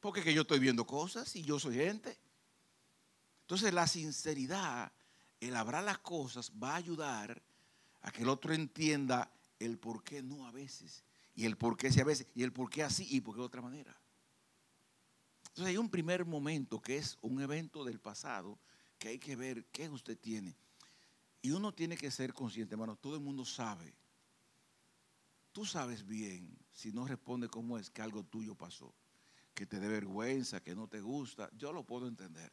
[0.00, 2.16] Porque que yo estoy viendo cosas y yo soy gente.
[3.42, 4.92] Entonces la sinceridad,
[5.40, 7.40] el hablar las cosas, va a ayudar
[8.02, 11.90] a que el otro entienda el por qué no a veces, y el por qué
[11.90, 13.96] sí a veces, y el por qué así y por qué de otra manera.
[15.56, 18.58] Entonces hay un primer momento que es un evento del pasado
[18.98, 20.54] que hay que ver qué usted tiene.
[21.40, 23.94] Y uno tiene que ser consciente, hermano, todo el mundo sabe.
[25.52, 28.94] Tú sabes bien, si no responde cómo es que algo tuyo pasó,
[29.54, 32.52] que te dé vergüenza, que no te gusta, yo lo puedo entender.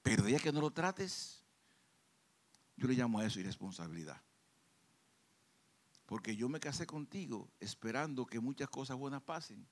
[0.00, 1.42] Pero ya que no lo trates,
[2.76, 4.22] yo le llamo a eso irresponsabilidad.
[6.06, 9.66] Porque yo me casé contigo esperando que muchas cosas buenas pasen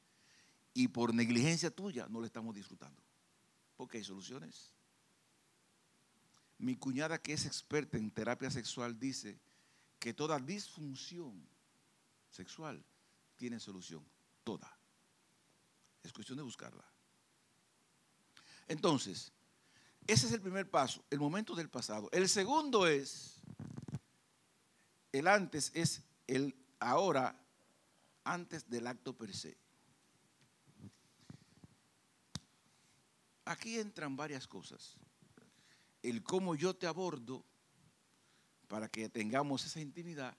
[0.79, 3.03] y por negligencia tuya no lo estamos disfrutando.
[3.77, 4.73] porque hay soluciones.
[6.59, 9.41] Mi cuñada, que es experta en terapia sexual, dice
[10.01, 11.49] que toda disfunción
[12.31, 12.85] sexual
[13.37, 14.05] tiene solución.
[14.43, 14.77] Toda.
[16.03, 16.85] Es cuestión de buscarla.
[18.67, 19.33] Entonces,
[20.07, 22.09] ese es el primer paso, el momento del pasado.
[22.13, 23.41] El segundo es,
[25.13, 27.37] el antes es el ahora,
[28.25, 29.68] antes del acto per se.
[33.49, 34.99] Aquí entran varias cosas.
[36.03, 37.43] El cómo yo te abordo
[38.69, 40.37] para que tengamos esa intimidad,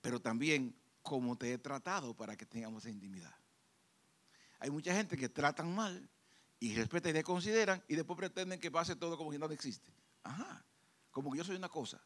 [0.00, 3.34] pero también cómo te he tratado para que tengamos esa intimidad.
[4.60, 6.08] Hay mucha gente que tratan mal
[6.60, 9.92] y respetan y te consideran y después pretenden que pase todo como si nada existe.
[10.22, 10.64] Ajá,
[11.10, 12.00] como que yo soy una cosa.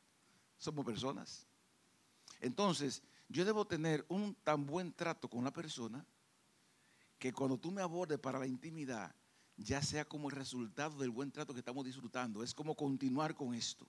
[0.56, 1.46] Somos personas.
[2.40, 6.06] Entonces, yo debo tener un tan buen trato con la persona
[7.18, 9.14] que cuando tú me abordes para la intimidad,
[9.56, 12.42] ya sea como el resultado del buen trato que estamos disfrutando.
[12.42, 13.86] Es como continuar con esto.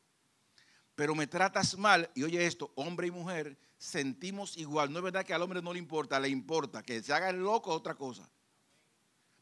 [0.96, 4.92] Pero me tratas mal, y oye esto, hombre y mujer sentimos igual.
[4.92, 6.84] No es verdad que al hombre no le importa, le importa.
[6.84, 8.30] Que se haga el loco otra cosa.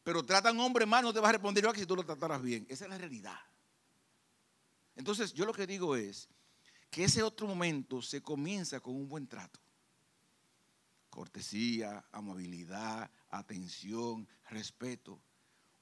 [0.03, 2.41] Pero tratan hombre mal, no te va a responder igual que si tú lo trataras
[2.41, 2.65] bien.
[2.69, 3.37] Esa es la realidad.
[4.95, 6.29] Entonces, yo lo que digo es
[6.89, 9.59] que ese otro momento se comienza con un buen trato.
[11.09, 15.21] Cortesía, amabilidad, atención, respeto.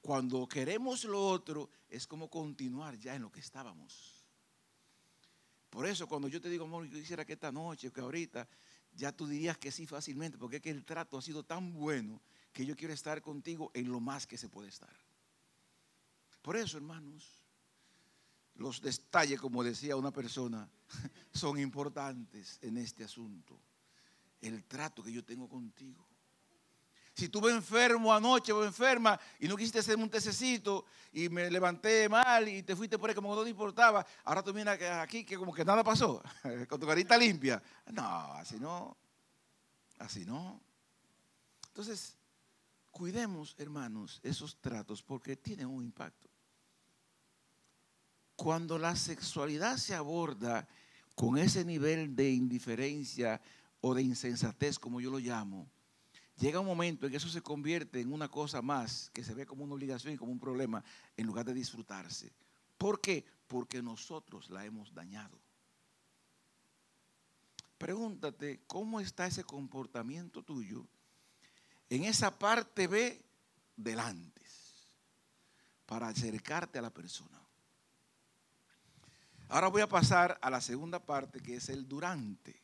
[0.01, 4.25] Cuando queremos lo otro, es como continuar ya en lo que estábamos.
[5.69, 8.47] Por eso cuando yo te digo, amor, yo quisiera que esta noche, que ahorita,
[8.93, 12.21] ya tú dirías que sí fácilmente, porque es que el trato ha sido tan bueno
[12.51, 14.95] que yo quiero estar contigo en lo más que se puede estar.
[16.41, 17.43] Por eso, hermanos,
[18.55, 20.69] los detalles, como decía una persona,
[21.33, 23.61] son importantes en este asunto.
[24.41, 26.08] El trato que yo tengo contigo.
[27.19, 32.07] Si tuve enfermo anoche o enferma y no quisiste hacerme un tececito y me levanté
[32.07, 35.35] mal y te fuiste por ahí como no te importaba, ahora tú miras aquí que
[35.35, 36.23] como que nada pasó,
[36.69, 37.61] con tu carita limpia.
[37.91, 38.95] No, así no.
[39.97, 40.61] Así no.
[41.67, 42.15] Entonces,
[42.89, 46.29] cuidemos, hermanos, esos tratos porque tienen un impacto.
[48.37, 50.69] Cuando la sexualidad se aborda
[51.15, 53.41] con ese nivel de indiferencia
[53.81, 55.69] o de insensatez, como yo lo llamo,
[56.39, 59.45] llega un momento en que eso se convierte en una cosa más que se ve
[59.45, 60.83] como una obligación y como un problema
[61.17, 62.31] en lugar de disfrutarse.
[62.77, 63.25] ¿Por qué?
[63.47, 65.37] Porque nosotros la hemos dañado.
[67.77, 70.85] Pregúntate cómo está ese comportamiento tuyo
[71.89, 73.21] en esa parte B
[73.75, 74.87] del antes
[75.85, 77.39] para acercarte a la persona.
[79.49, 82.61] Ahora voy a pasar a la segunda parte que es el durante.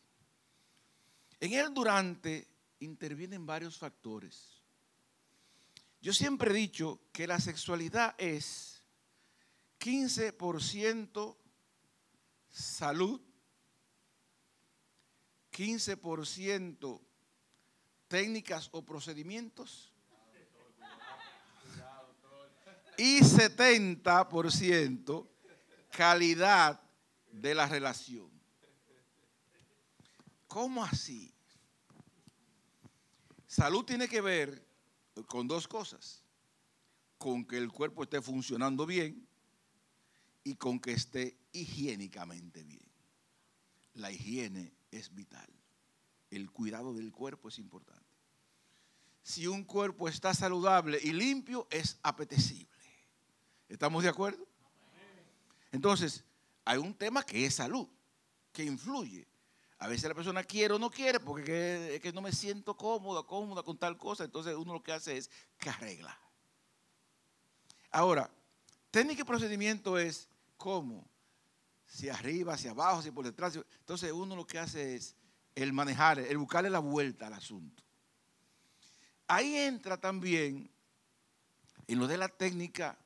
[1.40, 2.55] En el durante
[2.86, 4.62] intervienen varios factores.
[6.02, 8.82] Yo siempre he dicho que la sexualidad es
[9.80, 11.38] 15%
[12.50, 13.21] salud,
[15.52, 17.02] 15%
[18.08, 19.91] técnicas o procedimientos
[22.98, 25.28] y 70%
[25.91, 26.82] calidad
[27.32, 28.30] de la relación.
[30.48, 31.35] ¿Cómo así?
[33.56, 34.68] Salud tiene que ver
[35.28, 36.22] con dos cosas.
[37.18, 39.26] Con que el cuerpo esté funcionando bien
[40.44, 42.84] y con que esté higiénicamente bien.
[43.94, 45.48] La higiene es vital.
[46.32, 48.04] El cuidado del cuerpo es importante.
[49.24, 52.84] Si un cuerpo está saludable y limpio, es apetecible.
[53.70, 54.46] ¿Estamos de acuerdo?
[55.72, 56.26] Entonces,
[56.65, 57.88] hay un tema que es salud,
[58.52, 59.26] que influye.
[59.80, 63.24] A veces la persona quiere o no quiere porque es que no me siento cómoda,
[63.24, 64.24] cómoda con tal cosa.
[64.24, 66.18] Entonces uno lo que hace es que arregla.
[67.92, 68.30] Ahora,
[68.92, 71.08] técnica y procedimiento es cómo,
[71.86, 73.56] si arriba, hacia abajo, si por detrás.
[73.56, 75.16] Entonces uno lo que hace es
[75.56, 77.84] el manejar, el buscarle la vuelta al asunto.
[79.28, 80.70] Ahí entra también
[81.88, 82.97] en lo de la técnica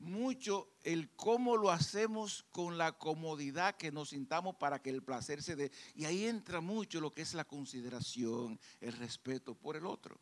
[0.00, 5.42] mucho el cómo lo hacemos con la comodidad que nos sintamos para que el placer
[5.42, 5.70] se dé.
[5.94, 10.18] Y ahí entra mucho lo que es la consideración, el respeto por el otro.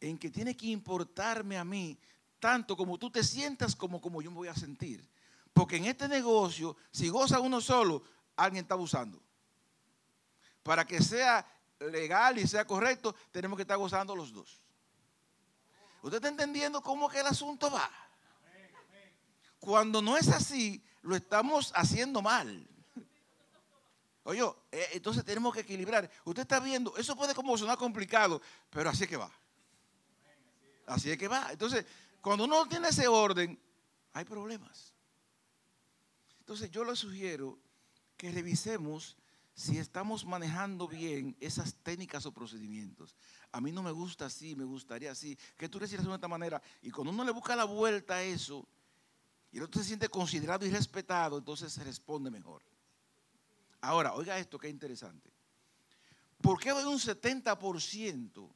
[0.00, 1.98] En que tiene que importarme a mí
[2.38, 5.06] tanto como tú te sientas como como yo me voy a sentir.
[5.52, 8.02] Porque en este negocio, si goza uno solo,
[8.36, 9.20] alguien está abusando.
[10.62, 11.44] Para que sea
[11.80, 14.62] legal y sea correcto, tenemos que estar gozando los dos.
[16.02, 17.90] ¿Usted está entendiendo cómo que el asunto va?
[19.58, 22.66] Cuando no es así, lo estamos haciendo mal.
[24.24, 24.42] Oye,
[24.72, 26.10] eh, entonces tenemos que equilibrar.
[26.24, 28.40] Usted está viendo, eso puede como sonar complicado,
[28.70, 29.30] pero así es que va.
[30.86, 31.48] Así es que va.
[31.50, 31.84] Entonces,
[32.20, 33.58] cuando uno tiene ese orden,
[34.12, 34.94] hay problemas.
[36.40, 37.58] Entonces, yo le sugiero
[38.16, 39.16] que revisemos
[39.54, 43.16] si estamos manejando bien esas técnicas o procedimientos.
[43.52, 45.36] A mí no me gusta así, me gustaría así.
[45.56, 46.62] Que tú decías de esta manera.
[46.82, 48.66] Y cuando uno le busca la vuelta a eso,
[49.52, 52.62] y el otro se siente considerado y respetado, entonces se responde mejor.
[53.80, 55.32] Ahora, oiga esto que es interesante.
[56.40, 58.50] ¿Por qué doy un 70%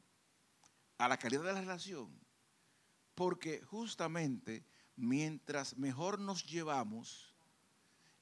[0.99, 2.19] a la calidad de la relación?
[3.15, 4.65] Porque justamente
[4.97, 7.34] mientras mejor nos llevamos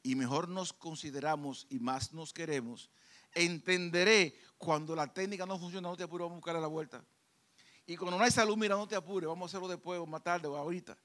[0.03, 2.90] y mejor nos consideramos y más nos queremos,
[3.34, 7.05] entenderé cuando la técnica no funciona, no te apures, vamos a buscar la vuelta.
[7.86, 10.22] Y cuando no hay salud, mira, no te apures, vamos a hacerlo después, o más
[10.22, 10.96] tarde o ahorita.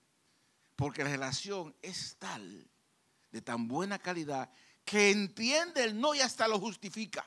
[0.76, 2.70] Porque la relación es tal,
[3.32, 4.52] de tan buena calidad,
[4.86, 7.26] que entiende el no y hasta lo justifica.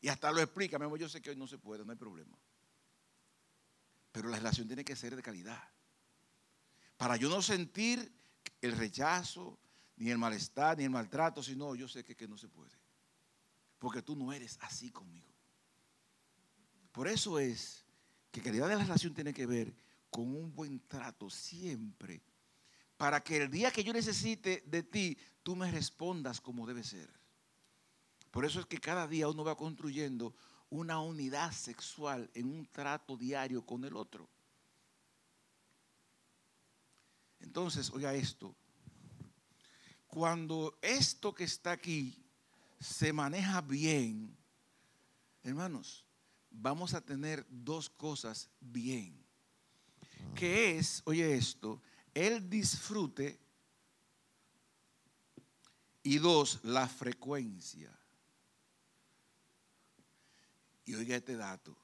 [0.00, 0.78] Y hasta lo explica.
[0.98, 2.38] Yo sé que hoy no se puede, no hay problema.
[4.12, 5.62] Pero la relación tiene que ser de calidad.
[6.98, 8.14] Para yo no sentir
[8.60, 9.58] el rechazo,
[9.96, 12.72] ni el malestar, ni el maltrato, sino yo sé que, que no se puede.
[13.78, 15.32] Porque tú no eres así conmigo.
[16.92, 17.84] Por eso es
[18.30, 19.74] que calidad de la relación tiene que ver
[20.10, 22.22] con un buen trato siempre.
[22.96, 27.10] Para que el día que yo necesite de ti, tú me respondas como debe ser.
[28.30, 30.34] Por eso es que cada día uno va construyendo
[30.70, 34.28] una unidad sexual en un trato diario con el otro.
[37.40, 38.56] Entonces, oiga esto,
[40.14, 42.16] cuando esto que está aquí
[42.78, 44.36] se maneja bien,
[45.42, 46.04] hermanos,
[46.52, 49.20] vamos a tener dos cosas bien.
[50.36, 51.82] Que es, oye esto,
[52.14, 53.40] el disfrute
[56.04, 57.90] y dos, la frecuencia.
[60.84, 61.76] Y oiga este dato.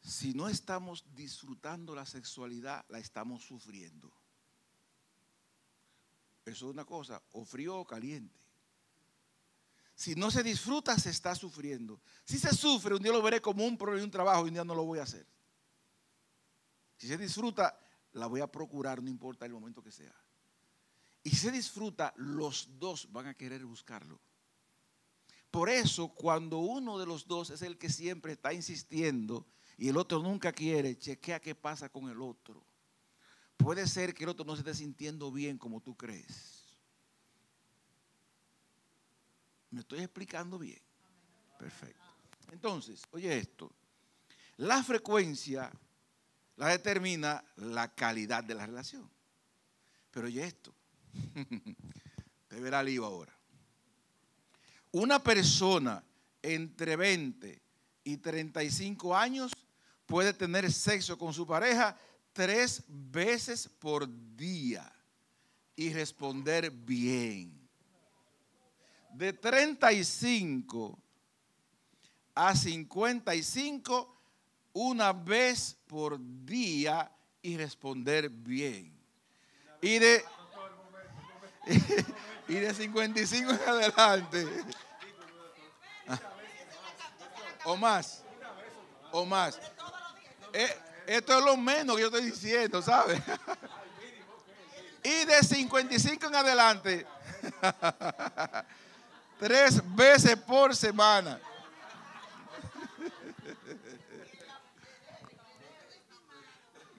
[0.00, 4.19] Si no estamos disfrutando la sexualidad, la estamos sufriendo.
[6.50, 8.38] Eso es una cosa, o frío o caliente.
[9.94, 12.00] Si no se disfruta, se está sufriendo.
[12.24, 14.54] Si se sufre, un día lo veré como un problema y un trabajo y un
[14.54, 15.26] día no lo voy a hacer.
[16.96, 17.78] Si se disfruta,
[18.12, 20.14] la voy a procurar, no importa el momento que sea
[21.22, 24.20] y se disfruta, los dos van a querer buscarlo.
[25.50, 29.46] Por eso, cuando uno de los dos es el que siempre está insistiendo
[29.76, 32.64] y el otro nunca quiere, chequea qué pasa con el otro.
[33.62, 36.64] Puede ser que el otro no se esté sintiendo bien como tú crees.
[39.70, 40.80] ¿Me estoy explicando bien?
[41.58, 42.00] Perfecto.
[42.52, 43.70] Entonces, oye esto.
[44.56, 45.70] La frecuencia
[46.56, 49.08] la determina la calidad de la relación.
[50.10, 50.74] Pero oye esto.
[52.48, 53.36] Te verá lío ahora.
[54.92, 56.02] Una persona
[56.42, 57.62] entre 20
[58.04, 59.52] y 35 años
[60.06, 61.96] puede tener sexo con su pareja
[62.32, 64.90] tres veces por día
[65.76, 67.58] y responder bien.
[69.12, 70.98] De 35
[72.34, 74.20] a 55,
[74.72, 77.10] una vez por día
[77.42, 78.96] y responder bien.
[79.82, 80.24] Y de
[82.48, 84.46] y de 55 en adelante.
[87.64, 88.22] O más.
[89.12, 89.60] O más.
[90.52, 90.76] Eh,
[91.16, 93.20] esto es lo menos que yo estoy diciendo, ¿sabes?
[95.02, 97.06] Y de 55 en adelante.
[99.40, 101.40] Tres veces por semana.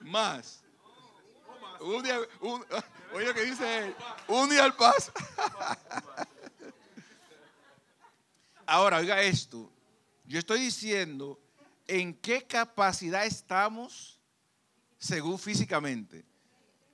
[0.00, 0.64] Más.
[1.78, 2.18] Un día,
[3.12, 3.94] Oye lo que dice él.
[4.26, 5.12] Un día al paso.
[8.66, 9.70] Ahora, oiga esto.
[10.24, 11.38] Yo estoy diciendo
[11.86, 14.18] en qué capacidad estamos
[14.98, 16.24] según físicamente.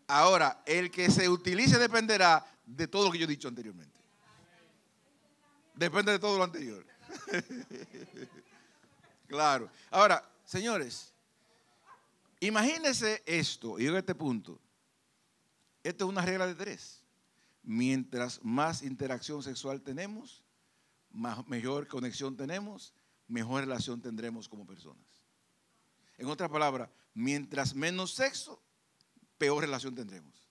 [0.07, 4.01] Ahora, el que se utilice dependerá de todo lo que yo he dicho anteriormente.
[5.75, 6.85] Depende de todo lo anterior.
[9.29, 9.71] claro.
[9.91, 11.13] Ahora, señores,
[12.41, 14.59] imagínense esto, y yo a este punto.
[15.85, 17.03] Esto es una regla de tres.
[17.63, 20.43] Mientras más interacción sexual tenemos,
[21.11, 22.95] más, mejor conexión tenemos,
[23.29, 25.05] mejor relación tendremos como personas.
[26.17, 28.61] En otras palabras, mientras menos sexo,
[29.37, 30.49] peor relación tendremos.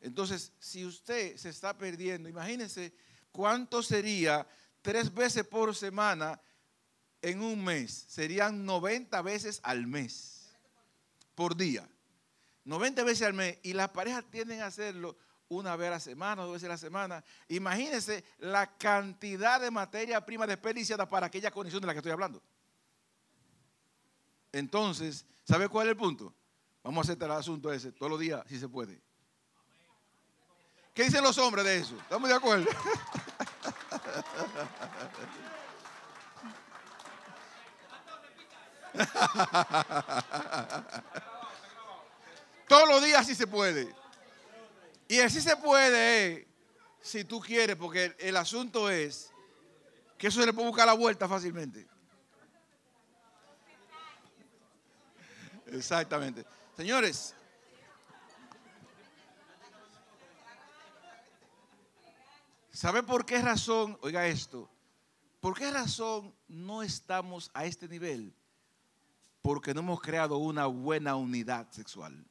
[0.00, 2.92] Entonces, si usted se está perdiendo, imagínese
[3.32, 4.46] cuánto sería
[4.82, 6.40] tres veces por semana
[7.22, 8.04] en un mes.
[8.08, 10.50] Serían 90 veces al mes,
[11.34, 11.88] por día.
[12.64, 15.16] 90 veces al mes y las parejas tienden a hacerlo
[15.48, 17.24] una vez a la semana, dos veces a la semana.
[17.48, 22.42] Imagínense la cantidad de materia prima desperdiciada para aquella conexión de la que estoy hablando.
[24.52, 26.34] Entonces, ¿sabe cuál es el punto?
[26.82, 29.00] Vamos a aceptar el asunto ese todos los días, si se puede.
[30.94, 31.96] ¿Qué dicen los hombres de eso?
[31.96, 32.66] ¿Estamos de acuerdo?
[42.68, 43.94] Todos los días sí se puede.
[45.10, 46.46] Y así se puede,
[47.00, 49.32] si tú quieres, porque el, asunto es
[50.18, 51.88] que eso se le puede buscar la vuelta fácilmente.
[55.68, 56.44] Exactamente.
[56.76, 57.34] Señores,
[62.70, 64.70] ¿sabe por qué razón, oiga esto,
[65.40, 68.34] por qué razón no estamos a este nivel?
[69.40, 72.28] Porque no hemos creado una buena unidad sexual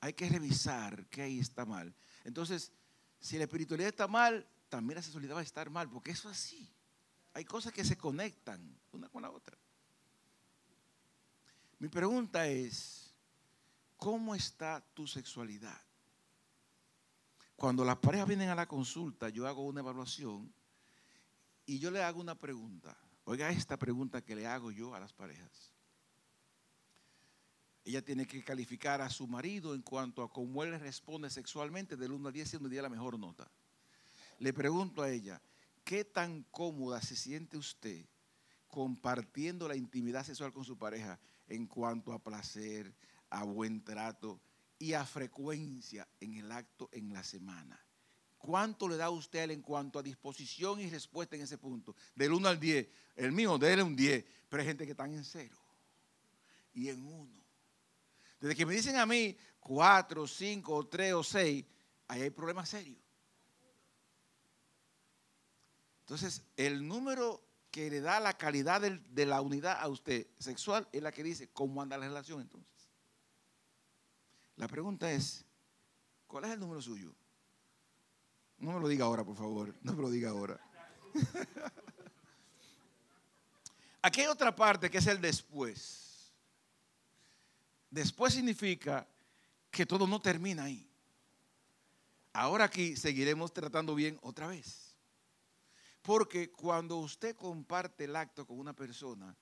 [0.00, 1.94] hay que revisar qué ahí está mal.
[2.24, 2.72] Entonces,
[3.20, 6.38] si la espiritualidad está mal, también la sexualidad va a estar mal, porque eso es
[6.38, 6.72] así.
[7.34, 9.56] Hay cosas que se conectan una con la otra.
[11.78, 13.14] Mi pregunta es,
[13.96, 15.80] ¿cómo está tu sexualidad?
[17.56, 20.52] Cuando las parejas vienen a la consulta, yo hago una evaluación
[21.66, 22.96] y yo le hago una pregunta.
[23.24, 25.69] Oiga esta pregunta que le hago yo a las parejas.
[27.90, 32.12] Ella tiene que calificar a su marido en cuanto a cómo él responde sexualmente del
[32.12, 33.50] 1 al 10, siendo día la mejor nota.
[34.38, 35.42] Le pregunto a ella,
[35.82, 38.06] ¿qué tan cómoda se siente usted
[38.68, 41.18] compartiendo la intimidad sexual con su pareja
[41.48, 42.94] en cuanto a placer,
[43.28, 44.40] a buen trato
[44.78, 47.84] y a frecuencia en el acto en la semana?
[48.38, 51.96] ¿Cuánto le da usted a él en cuanto a disposición y respuesta en ese punto?
[52.14, 52.88] Del 1 al 10.
[53.16, 54.24] El mío, déle un 10.
[54.48, 55.58] Pero hay gente que está en cero
[56.72, 57.39] y en uno.
[58.40, 61.64] Desde que me dicen a mí cuatro, cinco, tres o seis,
[62.08, 62.98] ahí hay problemas serios.
[66.00, 71.02] Entonces, el número que le da la calidad de, la unidad a usted sexual es
[71.02, 72.88] la que dice cómo anda la relación entonces.
[74.56, 75.44] La pregunta es,
[76.26, 77.14] ¿cuál es el número suyo?
[78.58, 79.74] No me lo diga ahora, por favor.
[79.82, 80.60] No me lo diga ahora.
[84.02, 86.09] Aquí hay otra parte que es el después.
[87.90, 89.06] Después significa
[89.70, 90.86] que todo no termina ahí.
[92.32, 94.96] Ahora aquí seguiremos tratando bien otra vez.
[96.02, 99.36] Porque cuando usted comparte el acto con una persona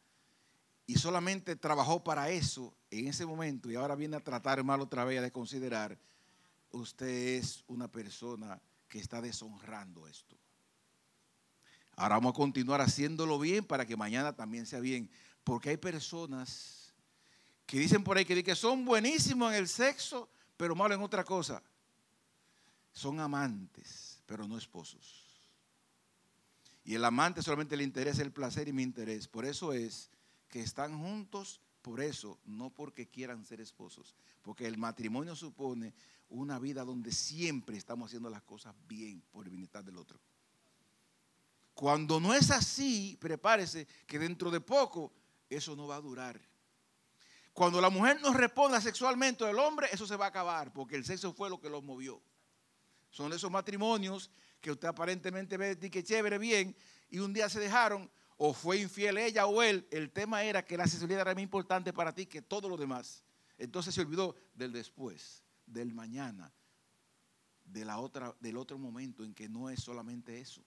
[0.86, 5.04] y solamente trabajó para eso en ese momento y ahora viene a tratar mal otra
[5.04, 5.98] vez, a desconsiderar,
[6.70, 10.36] usted es una persona que está deshonrando esto.
[11.94, 15.10] Ahora vamos a continuar haciéndolo bien para que mañana también sea bien.
[15.44, 16.77] Porque hay personas
[17.68, 21.62] que dicen por ahí que, son buenísimos en el sexo, pero malos en otra cosa.
[22.94, 25.26] Son amantes, pero no esposos.
[26.82, 29.28] Y el amante solamente le interesa el placer y mi interés.
[29.28, 30.08] Por eso es
[30.48, 34.16] que están juntos, por eso, no porque quieran ser esposos.
[34.40, 35.92] Porque el matrimonio supone
[36.30, 40.18] una vida donde siempre estamos haciendo las cosas bien por el bienestar del otro.
[41.74, 45.12] Cuando no es así, prepárese que dentro de poco
[45.50, 46.47] eso no va a durar.
[47.58, 51.04] Cuando la mujer no responda sexualmente al hombre, eso se va a acabar, porque el
[51.04, 52.22] sexo fue lo que los movió.
[53.10, 54.30] Son esos matrimonios
[54.60, 56.76] que usted aparentemente ve que chévere, bien,
[57.10, 59.88] y un día se dejaron, o fue infiel ella o él.
[59.90, 63.24] El tema era que la sexualidad era más importante para ti que todo lo demás.
[63.58, 66.54] Entonces se olvidó del después, del mañana,
[67.64, 70.62] de la otra, del otro momento en que no es solamente eso.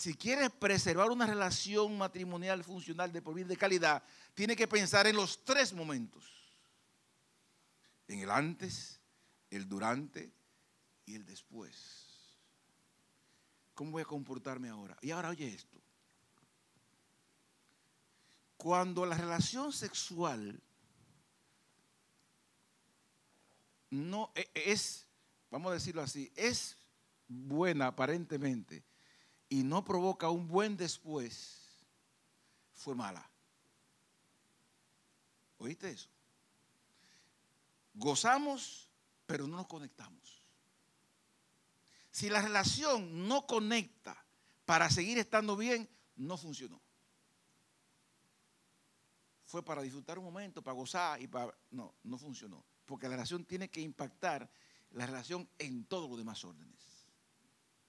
[0.00, 5.14] Si quieres preservar una relación matrimonial funcional de por de calidad, tiene que pensar en
[5.14, 6.24] los tres momentos.
[8.08, 8.98] En el antes,
[9.50, 10.32] el durante
[11.04, 11.74] y el después.
[13.74, 14.96] ¿Cómo voy a comportarme ahora?
[15.02, 15.78] Y ahora oye esto.
[18.56, 20.58] Cuando la relación sexual
[23.90, 25.06] no e, es,
[25.50, 26.78] vamos a decirlo así, es
[27.28, 28.82] buena aparentemente,
[29.50, 31.60] y no provoca un buen después,
[32.72, 33.28] fue mala.
[35.58, 36.08] ¿Oíste eso?
[37.92, 38.88] Gozamos,
[39.26, 40.40] pero no nos conectamos.
[42.12, 44.24] Si la relación no conecta
[44.64, 46.80] para seguir estando bien, no funcionó.
[49.44, 51.52] Fue para disfrutar un momento, para gozar y para...
[51.72, 52.64] No, no funcionó.
[52.86, 54.48] Porque la relación tiene que impactar
[54.92, 56.78] la relación en todos los demás órdenes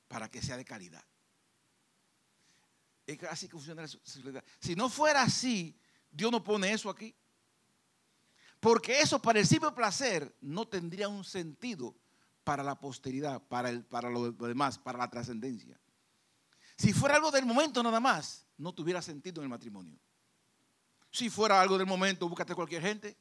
[0.07, 1.05] para que sea de calidad.
[3.05, 4.43] Es así que funciona la sexualidad.
[4.59, 5.77] Si no fuera así,
[6.11, 7.15] Dios no pone eso aquí.
[8.59, 11.95] Porque eso para el simple placer no tendría un sentido
[12.43, 15.79] para la posteridad, para, el, para lo, demás, para la trascendencia.
[16.77, 19.99] Si fuera algo del momento nada más, no tuviera sentido en el matrimonio.
[21.11, 23.17] Si fuera algo del momento, búscate cualquier gente.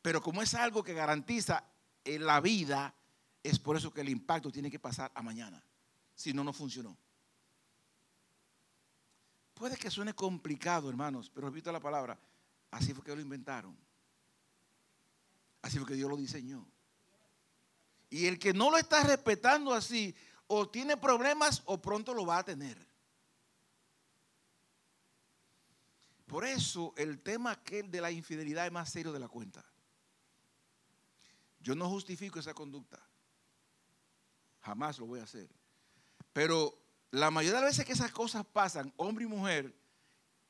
[0.00, 1.64] Pero como es algo que garantiza
[2.04, 2.94] en la vida,
[3.42, 5.62] es por eso que el impacto tiene que pasar a mañana.
[6.14, 6.96] Si no, no funcionó.
[9.54, 12.18] Puede que suene complicado, hermanos, pero repito la palabra,
[12.70, 13.76] así fue que lo inventaron.
[15.62, 16.66] Así fue que Dios lo diseñó.
[18.10, 20.14] Y el que no lo está respetando así,
[20.46, 22.76] o tiene problemas o pronto lo va a tener.
[26.26, 29.64] Por eso el tema de la infidelidad es más serio de la cuenta.
[31.60, 33.00] Yo no justifico esa conducta.
[34.60, 35.48] Jamás lo voy a hacer.
[36.32, 36.83] Pero
[37.14, 39.72] la mayoría de las veces que esas cosas pasan, hombre y mujer,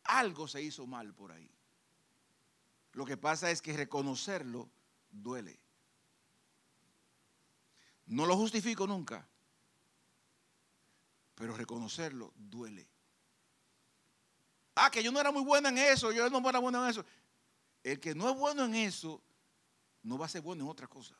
[0.02, 1.50] algo se hizo mal por ahí.
[2.92, 4.70] Lo que pasa es que reconocerlo
[5.10, 5.60] duele.
[8.06, 9.28] No lo justifico nunca,
[11.34, 12.88] pero reconocerlo duele.
[14.74, 17.04] Ah, que yo no era muy buena en eso, yo no era bueno en eso.
[17.82, 19.22] El que no es bueno en eso,
[20.02, 21.14] no va a ser bueno en otra cosa.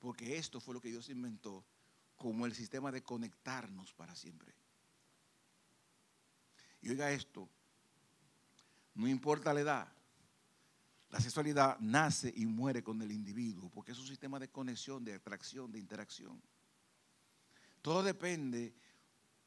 [0.00, 1.64] Porque esto fue lo que Dios inventó
[2.16, 4.54] como el sistema de conectarnos para siempre.
[6.80, 7.48] Y oiga esto,
[8.94, 9.92] no importa la edad,
[11.10, 15.14] la sexualidad nace y muere con el individuo, porque es un sistema de conexión, de
[15.14, 16.42] atracción, de interacción.
[17.82, 18.74] Todo depende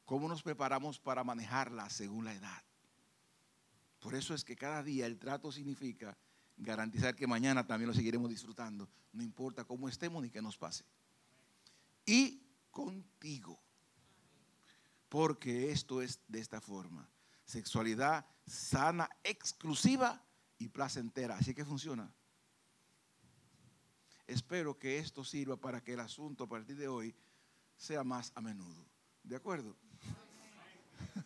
[0.04, 2.62] cómo nos preparamos para manejarla según la edad.
[4.00, 6.16] Por eso es que cada día el trato significa
[6.56, 10.84] garantizar que mañana también lo seguiremos disfrutando, no importa cómo estemos ni qué nos pase.
[12.06, 12.47] Y
[15.18, 17.10] porque esto es de esta forma,
[17.44, 20.22] sexualidad sana, exclusiva
[20.60, 21.36] y placentera.
[21.36, 22.08] Así que funciona.
[24.28, 27.16] Espero que esto sirva para que el asunto a partir de hoy
[27.76, 28.86] sea más a menudo.
[29.24, 29.74] ¿De acuerdo?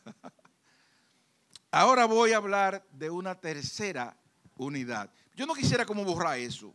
[1.71, 4.17] Ahora voy a hablar de una tercera
[4.57, 5.13] unidad.
[5.37, 6.75] Yo no quisiera como borrar eso.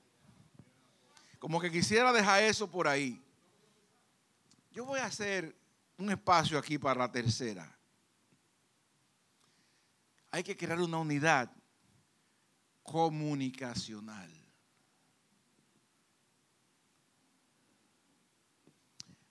[1.40, 3.20] Como que quisiera dejar eso por ahí.
[4.72, 5.56] Yo voy a hacer
[5.98, 7.76] un espacio aquí para la tercera.
[10.32, 11.52] Hay que crear una unidad
[12.84, 14.32] comunicacional.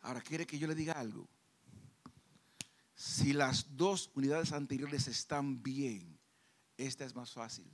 [0.01, 1.29] Ahora, ¿quiere que yo le diga algo?
[2.95, 6.19] Si las dos unidades anteriores están bien,
[6.77, 7.71] esta es más fácil.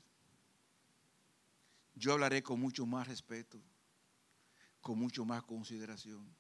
[1.95, 3.61] Yo hablaré con mucho más respeto,
[4.81, 6.35] con mucho más consideración,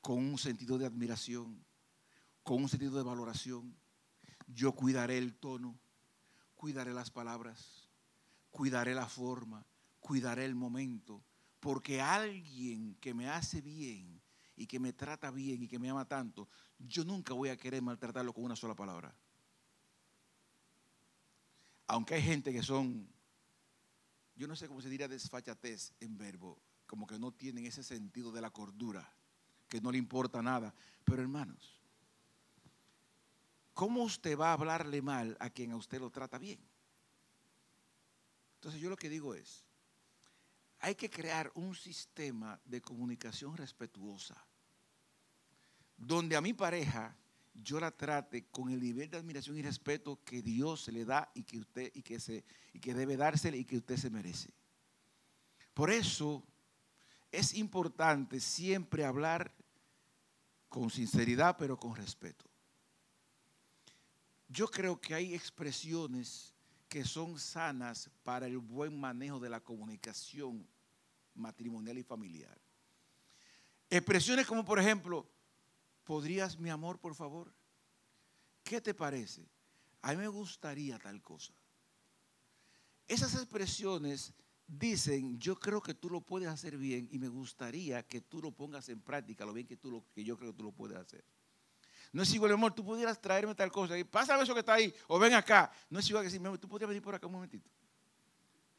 [0.00, 1.64] con un sentido de admiración,
[2.42, 3.76] con un sentido de valoración.
[4.46, 5.78] Yo cuidaré el tono,
[6.54, 7.88] cuidaré las palabras,
[8.50, 9.64] cuidaré la forma,
[10.00, 11.22] cuidaré el momento,
[11.60, 14.20] porque alguien que me hace bien
[14.56, 16.48] y que me trata bien y que me ama tanto,
[16.78, 19.14] yo nunca voy a querer maltratarlo con una sola palabra.
[21.86, 23.08] Aunque hay gente que son,
[24.36, 28.32] yo no sé cómo se diría desfachatez en verbo, como que no tienen ese sentido
[28.32, 29.12] de la cordura,
[29.70, 30.74] que no le importa nada.
[31.04, 31.80] Pero hermanos,
[33.72, 36.60] ¿cómo usted va a hablarle mal a quien a usted lo trata bien?
[38.56, 39.64] Entonces yo lo que digo es,
[40.80, 44.44] hay que crear un sistema de comunicación respetuosa,
[45.96, 47.16] donde a mi pareja
[47.54, 51.30] yo la trate con el nivel de admiración y respeto que Dios se le da
[51.34, 54.52] y que usted y que se y que debe dársele y que usted se merece.
[55.74, 56.42] Por eso
[57.32, 59.54] es importante siempre hablar
[60.70, 62.46] con sinceridad, pero con respeto.
[64.48, 66.54] Yo creo que hay expresiones
[66.88, 70.66] que son sanas para el buen manejo de la comunicación
[71.34, 72.58] matrimonial y familiar.
[73.90, 75.28] Expresiones como, por ejemplo,
[76.04, 77.52] ¿podrías, mi amor, por favor?
[78.62, 79.46] ¿Qué te parece?
[80.02, 81.52] A mí me gustaría tal cosa.
[83.06, 84.32] Esas expresiones
[84.70, 88.52] dicen, yo creo que tú lo puedes hacer bien y me gustaría que tú lo
[88.52, 90.96] pongas en práctica, lo bien que, tú lo, que yo creo que tú lo puedes
[90.96, 91.24] hacer.
[92.12, 93.96] No es igual, amor, tú pudieras traerme tal cosa.
[93.98, 94.92] Y pásame eso que está ahí.
[95.06, 95.70] O ven acá.
[95.88, 97.70] No es igual que decir, tú podrías venir por acá un momentito.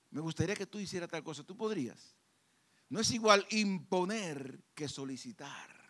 [0.09, 1.43] Me gustaría que tú hicieras tal cosa.
[1.43, 2.13] Tú podrías.
[2.89, 5.80] No es igual imponer que solicitar.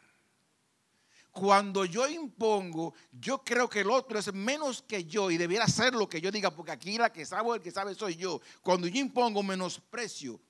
[1.31, 5.93] Cuando yo impongo, yo creo que el otro es menos que yo y debiera hacer
[5.93, 8.41] lo que yo diga, porque aquí la que sabe, el que sabe soy yo.
[8.61, 10.41] Cuando yo impongo, menosprecio.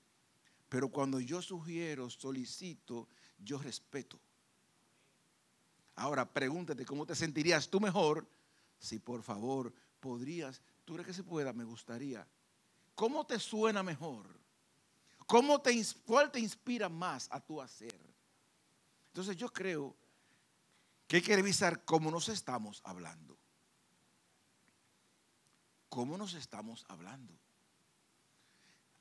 [0.67, 3.07] Pero cuando yo sugiero, solicito,
[3.38, 4.19] yo respeto.
[5.95, 8.27] Ahora pregúntate cómo te sentirías tú mejor
[8.79, 12.27] si por favor podrías, tú crees que se pueda, me gustaría.
[12.95, 14.25] ¿Cómo te suena mejor?
[15.27, 17.95] ¿Cómo te, ¿Cuál te inspira más a tu hacer?
[19.07, 19.95] Entonces yo creo
[21.12, 23.38] que hay que revisar cómo nos estamos hablando.
[25.89, 27.38] cómo nos estamos hablando.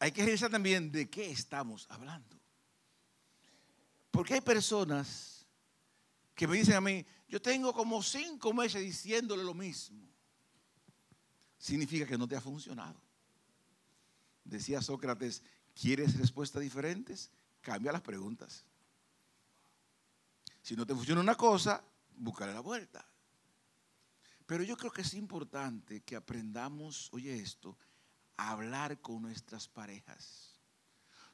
[0.00, 2.36] Hay que revisar también de qué estamos hablando.
[4.10, 5.46] Porque hay personas
[6.34, 10.04] que me dicen a mí, yo tengo como cinco meses diciéndole lo mismo.
[11.58, 13.00] Significa que no te ha funcionado.
[14.42, 15.44] Decía Sócrates,
[15.80, 17.30] ¿quieres respuestas diferentes?
[17.60, 18.64] Cambia las preguntas.
[20.60, 21.84] Si no te funciona una cosa,
[22.20, 23.04] búscale la vuelta.
[24.46, 27.78] Pero yo creo que es importante que aprendamos, oye esto,
[28.36, 30.60] a hablar con nuestras parejas.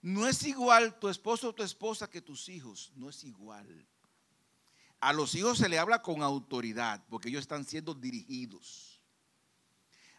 [0.03, 3.87] No es igual tu esposo o tu esposa que tus hijos, no es igual.
[5.01, 9.01] A los hijos se le habla con autoridad porque ellos están siendo dirigidos.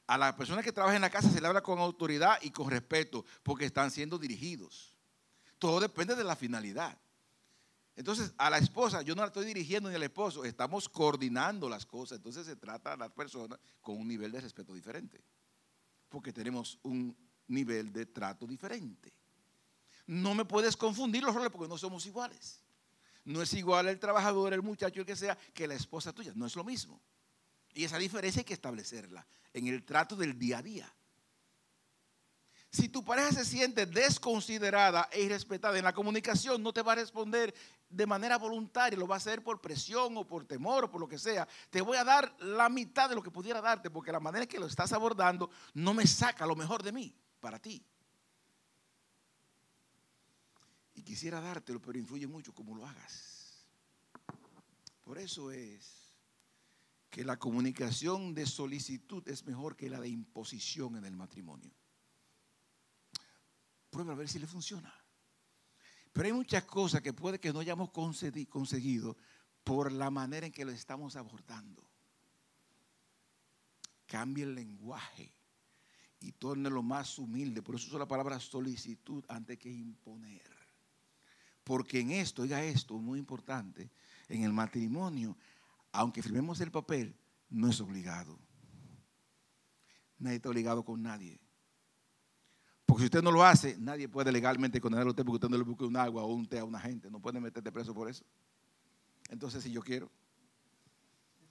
[0.05, 2.69] A las personas que trabajan en la casa se le habla con autoridad y con
[2.69, 4.95] respeto porque están siendo dirigidos.
[5.59, 6.97] Todo depende de la finalidad.
[7.97, 11.83] Entonces, a la esposa, yo no la estoy dirigiendo ni al esposo, estamos coordinando las
[11.83, 12.17] cosas.
[12.17, 15.19] Entonces, se trata a las personas con un nivel de respeto diferente.
[16.07, 17.17] Porque tenemos un
[17.47, 19.11] nivel de trato diferente.
[20.05, 22.61] No me puedes confundir los roles porque no somos iguales.
[23.25, 26.33] No es igual el trabajador, el muchacho, el que sea, que la esposa tuya.
[26.35, 27.01] No es lo mismo.
[27.73, 30.95] Y esa diferencia hay que establecerla en el trato del día a día.
[32.69, 36.95] Si tu pareja se siente desconsiderada e irrespetada en la comunicación, no te va a
[36.95, 37.53] responder
[37.89, 41.07] de manera voluntaria, lo va a hacer por presión o por temor o por lo
[41.07, 41.47] que sea.
[41.69, 44.49] Te voy a dar la mitad de lo que pudiera darte porque la manera en
[44.49, 47.83] que lo estás abordando no me saca lo mejor de mí para ti.
[50.95, 53.65] Y quisiera dártelo, pero influye mucho cómo lo hagas.
[55.03, 56.07] Por eso es
[57.09, 61.71] que la comunicación de solicitud es mejor que la de imposición en el matrimonio.
[63.89, 64.93] Prueba a ver si le funciona.
[66.17, 69.15] Pero hay muchas cosas que puede que no hayamos conseguido
[69.63, 71.87] por la manera en que lo estamos abordando.
[74.07, 75.31] Cambie el lenguaje
[76.19, 77.61] y lo más humilde.
[77.61, 80.41] Por eso uso la palabra solicitud antes que imponer.
[81.63, 83.91] Porque en esto, oiga esto, muy importante,
[84.27, 85.37] en el matrimonio,
[85.91, 87.15] aunque firmemos el papel,
[87.47, 88.39] no es obligado.
[90.17, 91.39] Nadie está obligado con nadie.
[92.97, 95.57] Porque si usted no lo hace, nadie puede legalmente condenarlo a usted porque usted no
[95.57, 97.11] le busque un agua o un té a una gente.
[97.11, 98.25] No puede meterte preso por eso.
[99.29, 100.09] Entonces, si yo quiero.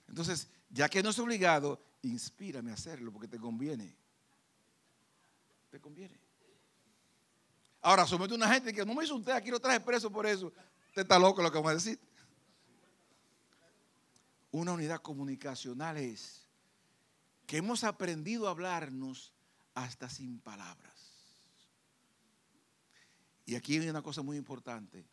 [0.09, 3.95] Entonces, ya que no es obligado, inspírame a hacerlo porque te conviene.
[5.71, 6.19] Te conviene.
[7.79, 10.25] Ahora, somete a una gente que no me hizo té, aquí lo traje preso por
[10.25, 10.47] eso.
[10.87, 11.97] Usted está loco lo que vamos a decir.
[14.51, 16.45] Una unidad comunicacional es
[17.45, 19.33] que hemos aprendido a hablarnos
[19.75, 21.06] hasta sin palabras.
[23.47, 25.07] Y aquí hay una cosa muy importante.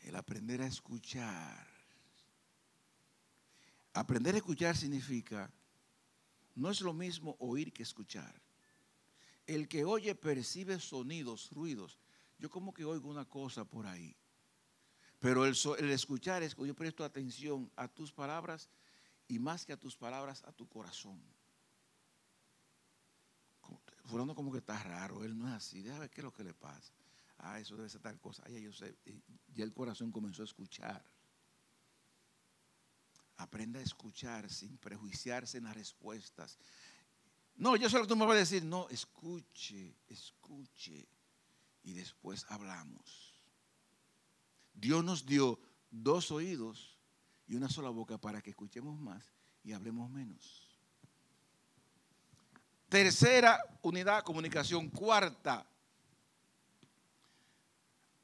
[0.00, 1.66] El aprender a escuchar.
[3.94, 5.52] Aprender a escuchar significa,
[6.56, 8.42] no es lo mismo oír que escuchar.
[9.46, 12.00] El que oye percibe sonidos, ruidos.
[12.40, 14.16] Yo como que oigo una cosa por ahí.
[15.20, 18.68] Pero el, el escuchar es que yo presto atención a tus palabras
[19.28, 21.22] y más que a tus palabras, a tu corazón
[24.08, 26.44] fulano como que está raro, él no es así, déjame ver qué es lo que
[26.44, 26.92] le pasa.
[27.38, 28.42] Ah, eso debe ser tal cosa.
[28.46, 28.96] Ay, yo sé,
[29.54, 31.04] ya el corazón comenzó a escuchar.
[33.36, 36.58] Aprenda a escuchar sin prejuiciarse en las respuestas.
[37.54, 38.64] No, yo sé lo tú me vas a decir.
[38.64, 41.08] No, escuche, escuche.
[41.84, 43.40] Y después hablamos.
[44.74, 46.98] Dios nos dio dos oídos
[47.46, 49.32] y una sola boca para que escuchemos más
[49.62, 50.67] y hablemos menos.
[52.88, 54.88] Tercera unidad, comunicación.
[54.88, 55.66] Cuarta,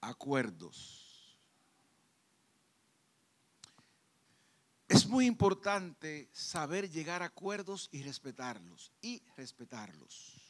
[0.00, 1.04] acuerdos.
[4.88, 8.92] Es muy importante saber llegar a acuerdos y respetarlos.
[9.00, 10.40] Y respetarlos.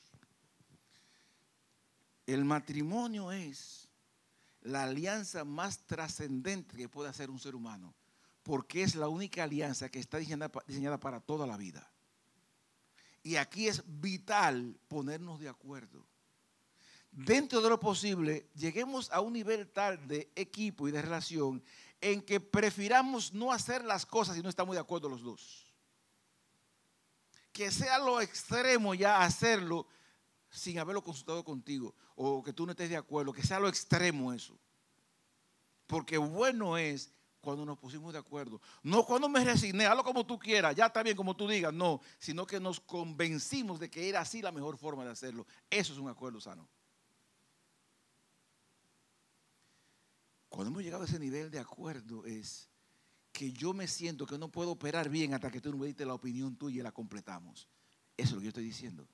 [2.26, 3.88] El matrimonio es
[4.62, 7.94] la alianza más trascendente que puede hacer un ser humano,
[8.42, 11.90] porque es la única alianza que está diseñada, para toda la vida.
[13.24, 16.06] Y aquí es vital ponernos de acuerdo.
[17.10, 21.64] Dentro de lo posible, lleguemos a un nivel tal de equipo y de relación
[22.00, 25.74] en que prefiramos no hacer las cosas si no estamos de acuerdo los dos.
[27.50, 29.86] Que sea lo extremo ya hacerlo
[30.50, 34.32] sin haberlo consultado contigo o que tú no estés de acuerdo, que sea lo extremo
[34.32, 34.58] eso.
[35.86, 37.10] Porque bueno es
[37.44, 38.60] cuando nos pusimos de acuerdo.
[38.82, 42.00] No cuando me resigné, hazlo como tú quieras, ya está bien como tú digas, no,
[42.18, 45.46] sino que nos convencimos de que era así la mejor forma de hacerlo.
[45.70, 46.68] Eso es un acuerdo sano.
[50.48, 52.68] Cuando hemos llegado a ese nivel de acuerdo es
[53.32, 56.06] que yo me siento que no puedo operar bien hasta que tú no me diste
[56.06, 57.68] la opinión tuya y la completamos.
[58.16, 59.08] Eso es lo que yo estoy diciendo.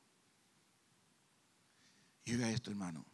[2.26, 3.04] Y oiga esto, hermano.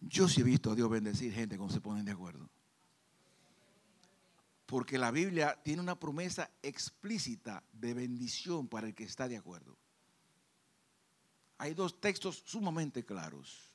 [0.00, 2.48] Yo sí he visto a Dios bendecir gente cuando se ponen de acuerdo.
[4.66, 9.76] Porque la Biblia tiene una promesa explícita de bendición para el que está de acuerdo.
[11.58, 13.70] Hay dos textos sumamente claros.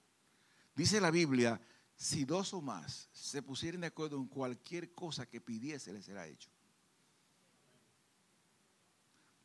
[0.75, 1.61] Dice la Biblia,
[1.95, 6.27] si dos o más se pusieren de acuerdo en cualquier cosa que pidiese, les será
[6.27, 6.49] hecho.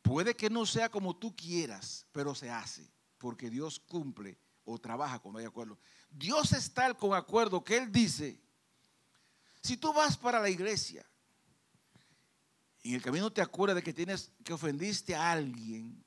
[0.01, 2.87] Puede que no sea como tú quieras, pero se hace,
[3.17, 5.77] porque Dios cumple o trabaja cuando hay acuerdo.
[6.11, 8.39] Dios está con acuerdo que Él dice,
[9.61, 11.05] si tú vas para la iglesia
[12.89, 16.03] en el camino te acuerdas de que tienes que ofendiste a alguien,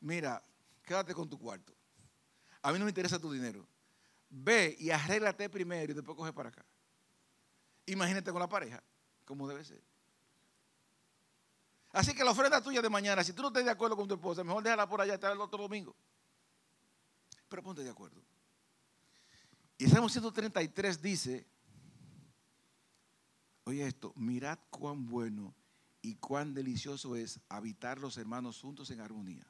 [0.00, 0.42] mira,
[0.82, 1.72] quédate con tu cuarto.
[2.62, 3.66] A mí no me interesa tu dinero.
[4.28, 6.64] Ve y arréglate primero y después coge para acá.
[7.86, 8.82] Imagínate con la pareja,
[9.24, 9.82] como debe ser.
[11.92, 14.14] Así que la ofrenda tuya de mañana, si tú no estás de acuerdo con tu
[14.14, 15.96] esposa, mejor déjala por allá y el otro domingo.
[17.48, 18.22] Pero ponte de acuerdo.
[19.78, 21.46] Y Salmo 133 dice,
[23.70, 25.54] oye esto, mirad cuán bueno
[26.02, 29.46] y cuán delicioso es habitar los hermanos juntos en armonía.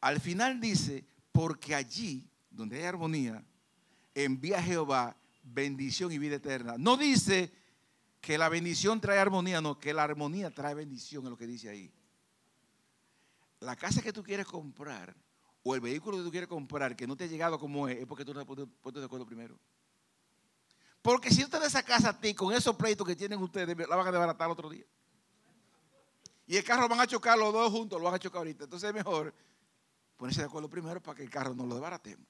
[0.00, 3.44] Al final dice, porque allí, donde hay armonía,
[4.14, 6.76] envía Jehová bendición y vida eterna.
[6.78, 7.52] No dice
[8.20, 11.68] que la bendición trae armonía, no, que la armonía trae bendición, es lo que dice
[11.68, 11.92] ahí.
[13.60, 15.14] La casa que tú quieres comprar
[15.62, 18.06] o el vehículo que tú quieres comprar que no te ha llegado como es, es
[18.06, 19.58] porque tú no te has puesto de acuerdo primero.
[21.02, 24.06] Porque si usted esa casa a ti con esos pleitos que tienen ustedes, la van
[24.06, 24.84] a desbaratar otro día.
[26.46, 28.64] Y el carro van a chocar los dos juntos, lo van a chocar ahorita.
[28.64, 29.34] Entonces es mejor
[30.16, 32.26] ponerse de acuerdo primero para que el carro no lo desbaratemos.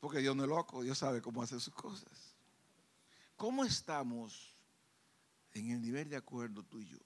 [0.00, 2.36] Porque Dios no es loco, Dios sabe cómo hacer sus cosas.
[3.36, 4.56] ¿Cómo estamos
[5.52, 6.98] en el nivel de acuerdo tú y yo?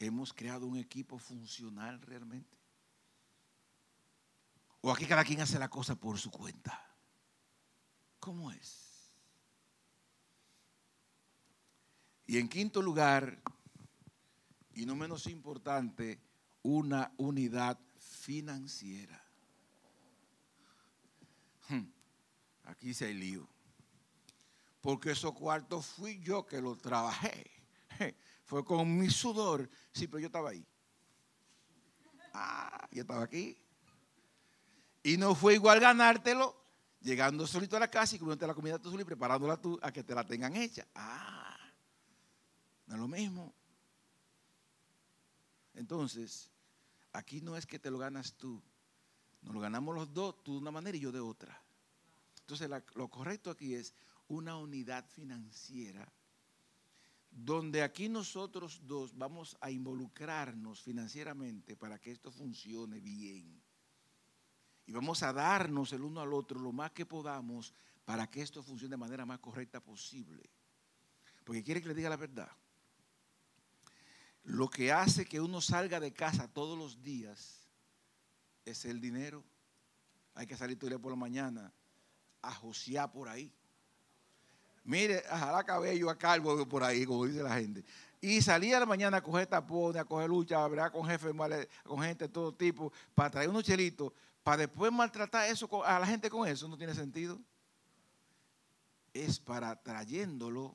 [0.00, 2.58] ¿Hemos creado un equipo funcional realmente?
[4.80, 6.93] ¿O aquí cada quien hace la cosa por su cuenta?
[8.24, 9.12] ¿Cómo es?
[12.26, 13.38] Y en quinto lugar,
[14.72, 16.22] y no menos importante,
[16.62, 19.22] una unidad financiera.
[21.68, 21.84] Hmm,
[22.62, 23.46] aquí se hay lío.
[24.80, 27.50] Porque esos cuartos fui yo que los trabajé.
[28.46, 29.68] Fue con mi sudor.
[29.92, 30.66] Sí, pero yo estaba ahí.
[32.32, 33.58] Ah, yo estaba aquí.
[35.02, 36.63] Y no fue igual ganártelo
[37.04, 39.92] llegando solito a la casa y comiéndote la comida tú solo y preparándola tú a
[39.92, 40.86] que te la tengan hecha.
[40.94, 41.56] Ah,
[42.86, 43.54] no es lo mismo.
[45.74, 46.50] Entonces,
[47.12, 48.60] aquí no es que te lo ganas tú.
[49.42, 51.62] Nos lo ganamos los dos, tú de una manera y yo de otra.
[52.40, 53.94] Entonces, lo correcto aquí es
[54.28, 56.10] una unidad financiera
[57.30, 63.63] donde aquí nosotros dos vamos a involucrarnos financieramente para que esto funcione bien.
[64.86, 67.72] Y vamos a darnos el uno al otro lo más que podamos
[68.04, 70.42] para que esto funcione de manera más correcta posible.
[71.44, 72.50] Porque quiere que le diga la verdad.
[74.44, 77.66] Lo que hace que uno salga de casa todos los días
[78.64, 79.42] es el dinero.
[80.34, 81.72] Hay que salir día por la mañana
[82.42, 83.50] a josear por ahí.
[84.84, 87.82] Mire, a la cabello a calvo por ahí, como dice la gente.
[88.20, 91.32] Y salía a la mañana a coger tapones, a coger lucha, a ver con jefes,
[91.84, 94.12] con gente de todo tipo, para traer unos chelitos
[94.44, 97.40] para después maltratar eso a la gente con eso, no tiene sentido.
[99.14, 100.74] Es para trayéndolo,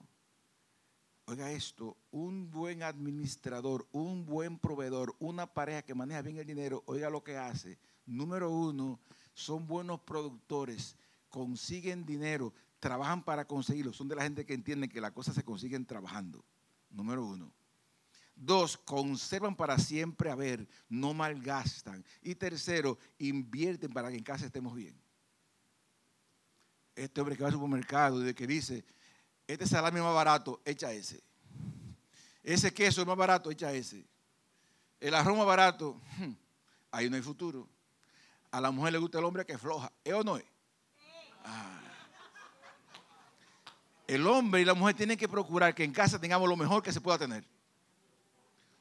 [1.25, 6.81] oiga esto, un buen administrador, un buen proveedor, una pareja que maneja bien el dinero,
[6.87, 7.77] oiga lo que hace.
[8.07, 8.99] Número uno,
[9.35, 10.95] son buenos productores,
[11.29, 15.43] consiguen dinero, trabajan para conseguirlo, son de la gente que entiende que las cosas se
[15.43, 16.43] consiguen trabajando.
[16.89, 17.53] Número uno.
[18.41, 22.05] Dos, conservan para siempre a ver, no malgastan.
[22.21, 24.97] Y tercero, invierten para que en casa estemos bien.
[26.95, 28.85] Este hombre que va al supermercado y que dice,
[29.45, 31.21] este salami es más barato, echa ese.
[32.41, 34.07] Ese queso es más barato, echa ese.
[35.01, 36.31] El arroz más barato, hmm,
[36.91, 37.67] ahí no hay futuro.
[38.51, 39.91] A la mujer le gusta el hombre que floja.
[40.01, 40.45] ¿Es o no es?
[41.43, 41.81] Ah.
[44.07, 46.93] El hombre y la mujer tienen que procurar que en casa tengamos lo mejor que
[46.93, 47.45] se pueda tener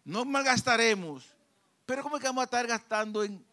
[0.09, 1.35] no malgastaremos.
[1.85, 3.45] Pero ¿cómo es que vamos a estar gastando en,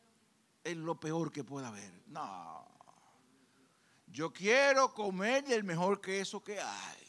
[0.64, 1.92] en lo peor que pueda haber?
[2.08, 2.66] No.
[4.08, 7.08] Yo quiero comer del mejor queso que hay.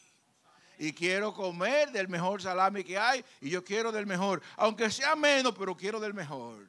[0.79, 3.25] Y quiero comer del mejor salami que hay.
[3.41, 4.43] Y yo quiero del mejor.
[4.57, 6.67] Aunque sea menos, pero quiero del mejor.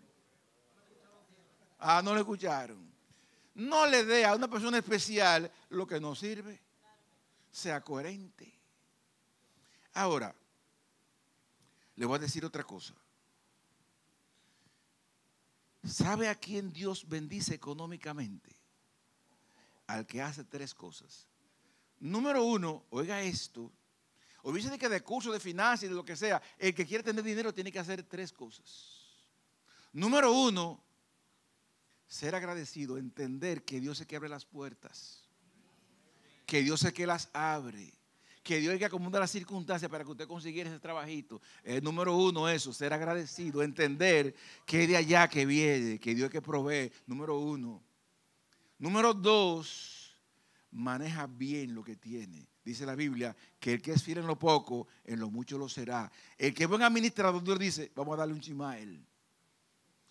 [1.80, 2.94] Ah, no le escucharon.
[3.56, 6.62] No le dé a una persona especial lo que no sirve.
[7.50, 8.54] Sea coherente.
[9.96, 10.36] Ahora,
[11.98, 12.94] le voy a decir otra cosa.
[15.84, 18.56] ¿Sabe a quién Dios bendice económicamente?
[19.88, 21.28] Al que hace tres cosas.
[22.00, 23.72] Número uno, oiga esto.
[24.44, 27.04] Olvídese de que de curso de finanzas y de lo que sea, el que quiere
[27.04, 29.18] tener dinero tiene que hacer tres cosas.
[29.92, 30.84] Número uno,
[32.08, 35.24] ser agradecido, entender que Dios es que abre las puertas,
[36.46, 37.97] que Dios es que las abre,
[38.48, 41.42] que Dios es que acomoda las circunstancias para que usted consiguiera ese trabajito.
[41.66, 44.34] El número uno, eso, ser agradecido, entender
[44.66, 46.90] que de allá que viene, que Dios es que provee.
[47.08, 47.84] Número uno.
[48.80, 50.18] Número dos,
[50.72, 52.48] maneja bien lo que tiene.
[52.64, 55.68] Dice la Biblia que el que es fiel en lo poco, en lo mucho lo
[55.68, 56.10] será.
[56.38, 59.06] El que es buen administrador, Dios dice, vamos a darle un chimael.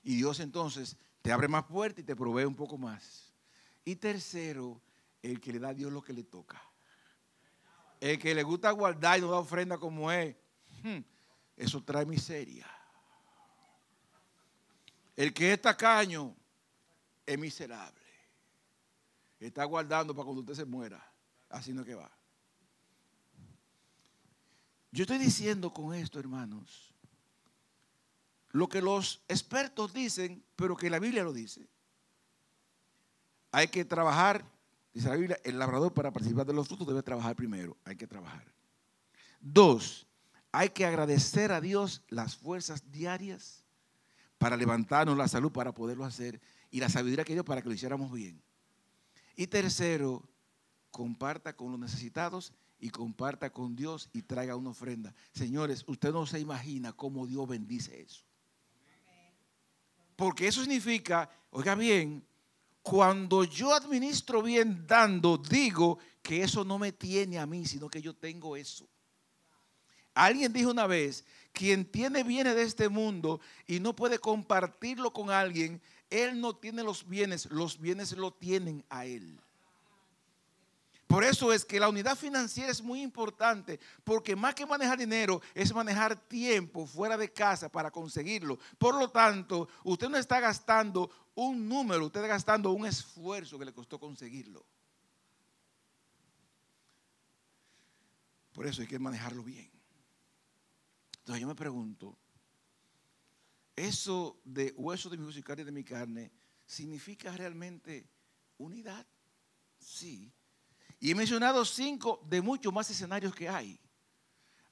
[0.03, 3.33] Y Dios entonces te abre más puertas y te provee un poco más.
[3.83, 4.83] Y tercero,
[5.23, 6.61] el que le da a Dios lo que le toca.
[8.07, 10.37] El que le gusta guardar y no da ofrenda como es,
[10.85, 10.99] hmm,
[11.57, 12.71] eso trae miseria.
[15.17, 16.37] El que es tacaño
[17.27, 18.01] es miserable.
[19.41, 21.05] Está guardando para cuando usted se muera.
[21.49, 22.09] Así no que va.
[24.93, 26.95] Yo estoy diciendo con esto, hermanos,
[28.51, 31.69] lo que los expertos dicen, pero que la Biblia lo dice.
[33.51, 34.45] Hay que trabajar,
[34.97, 38.07] dice la Biblia, el labrador para participar de los frutos debe trabajar primero, hay que
[38.07, 38.51] trabajar.
[39.39, 40.07] Dos,
[40.51, 43.63] hay que agradecer a Dios las fuerzas diarias
[44.39, 46.41] para levantarnos la salud para poderlo hacer
[46.71, 48.43] y la sabiduría que dio para que lo hiciéramos bien.
[49.37, 50.27] Y tercero,
[50.91, 55.15] comparta con los necesitados y comparta con Dios y traiga una ofrenda.
[55.33, 58.25] Señores, usted no se imagina cómo Dios bendice eso.
[60.17, 62.27] Porque eso significa, oiga bien,
[62.89, 68.01] cuando yo administro bien dando, digo que eso no me tiene a mí, sino que
[68.01, 68.89] yo tengo eso.
[70.15, 75.31] Alguien dijo una vez, quien tiene bienes de este mundo y no puede compartirlo con
[75.31, 79.37] alguien, él no tiene los bienes, los bienes lo tienen a él.
[81.07, 85.41] Por eso es que la unidad financiera es muy importante, porque más que manejar dinero
[85.55, 88.59] es manejar tiempo fuera de casa para conseguirlo.
[88.77, 93.67] Por lo tanto, usted no está gastando un número, usted está gastando un esfuerzo que
[93.67, 94.67] le costó conseguirlo.
[98.53, 99.71] Por eso hay que manejarlo bien.
[101.19, 102.19] Entonces yo me pregunto,
[103.77, 106.33] ¿eso de hueso de mi hueso y carne de mi carne
[106.65, 108.09] significa realmente
[108.59, 109.07] unidad?
[109.79, 110.33] Sí.
[110.99, 113.79] Y he mencionado cinco de muchos más escenarios que hay.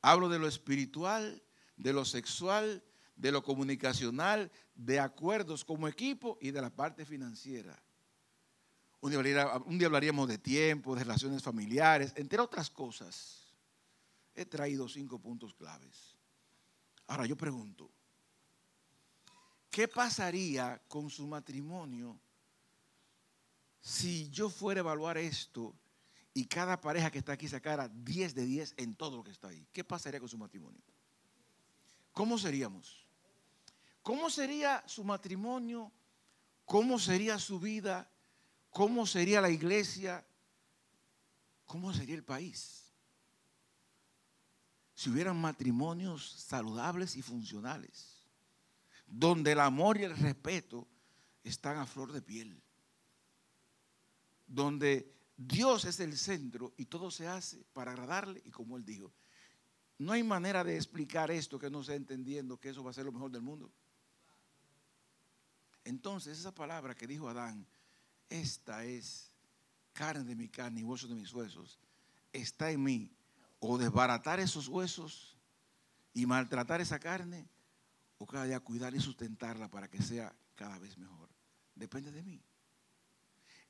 [0.01, 1.43] Hablo de lo espiritual,
[1.77, 2.83] de lo sexual,
[3.17, 7.81] de lo comunicacional, de acuerdos como equipo y de la parte financiera.
[9.01, 13.55] Un día, hablaríamos de tiempo, de relaciones familiares, entre otras cosas.
[14.35, 16.17] He traído cinco puntos claves.
[17.07, 17.91] Ahora yo pregunto,
[19.71, 22.19] ¿qué pasaría con su matrimonio
[23.81, 25.75] si yo fuera a evaluar esto
[26.35, 29.49] y cada pareja que está aquí sacara 10 de 10 en todo lo que está
[29.49, 30.83] ahí, ¿qué pasaría con su matrimonio?
[32.13, 33.07] ¿Cómo seríamos?
[34.03, 35.93] ¿Cómo sería su matrimonio?
[36.65, 38.11] ¿Cómo sería su vida?
[38.71, 40.27] ¿Cómo sería la iglesia?
[41.65, 42.93] ¿Cómo sería el país?
[44.95, 48.27] Si hubieran matrimonios saludables y funcionales,
[49.07, 50.89] donde el amor y el respeto
[51.45, 52.61] están a flor de piel,
[54.47, 59.13] donde Dios es el centro y todo se hace para agradarle y como él dijo.
[59.99, 63.05] No hay manera de explicar esto que no sea entendiendo que eso va a ser
[63.05, 63.73] lo mejor del mundo.
[65.85, 67.67] Entonces esa palabra que dijo Adán,
[68.29, 69.33] esta es
[69.93, 71.79] carne de mi carne y huesos de mis huesos,
[72.33, 73.11] está en mí.
[73.61, 75.39] O desbaratar esos huesos
[76.13, 77.49] y maltratar esa carne,
[78.19, 81.29] o cada día cuidar y sustentarla para que sea cada vez mejor.
[81.75, 82.43] Depende de mí.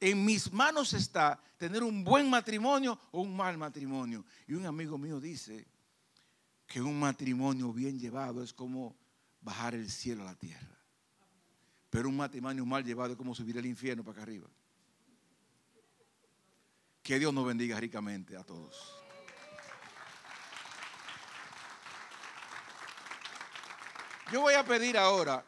[0.04, 4.22] En mis manos está tener un buen matrimonio o un mal matrimonio.
[4.46, 5.66] Y un amigo mío dice
[6.66, 8.94] que un matrimonio bien llevado es como
[9.40, 10.78] bajar el cielo a la tierra.
[11.88, 14.46] Pero un matrimonio mal llevado es como subir el infierno para acá arriba.
[17.02, 18.76] Que Dios nos bendiga ricamente a todos.
[24.30, 25.42] Yo voy a pedir ahora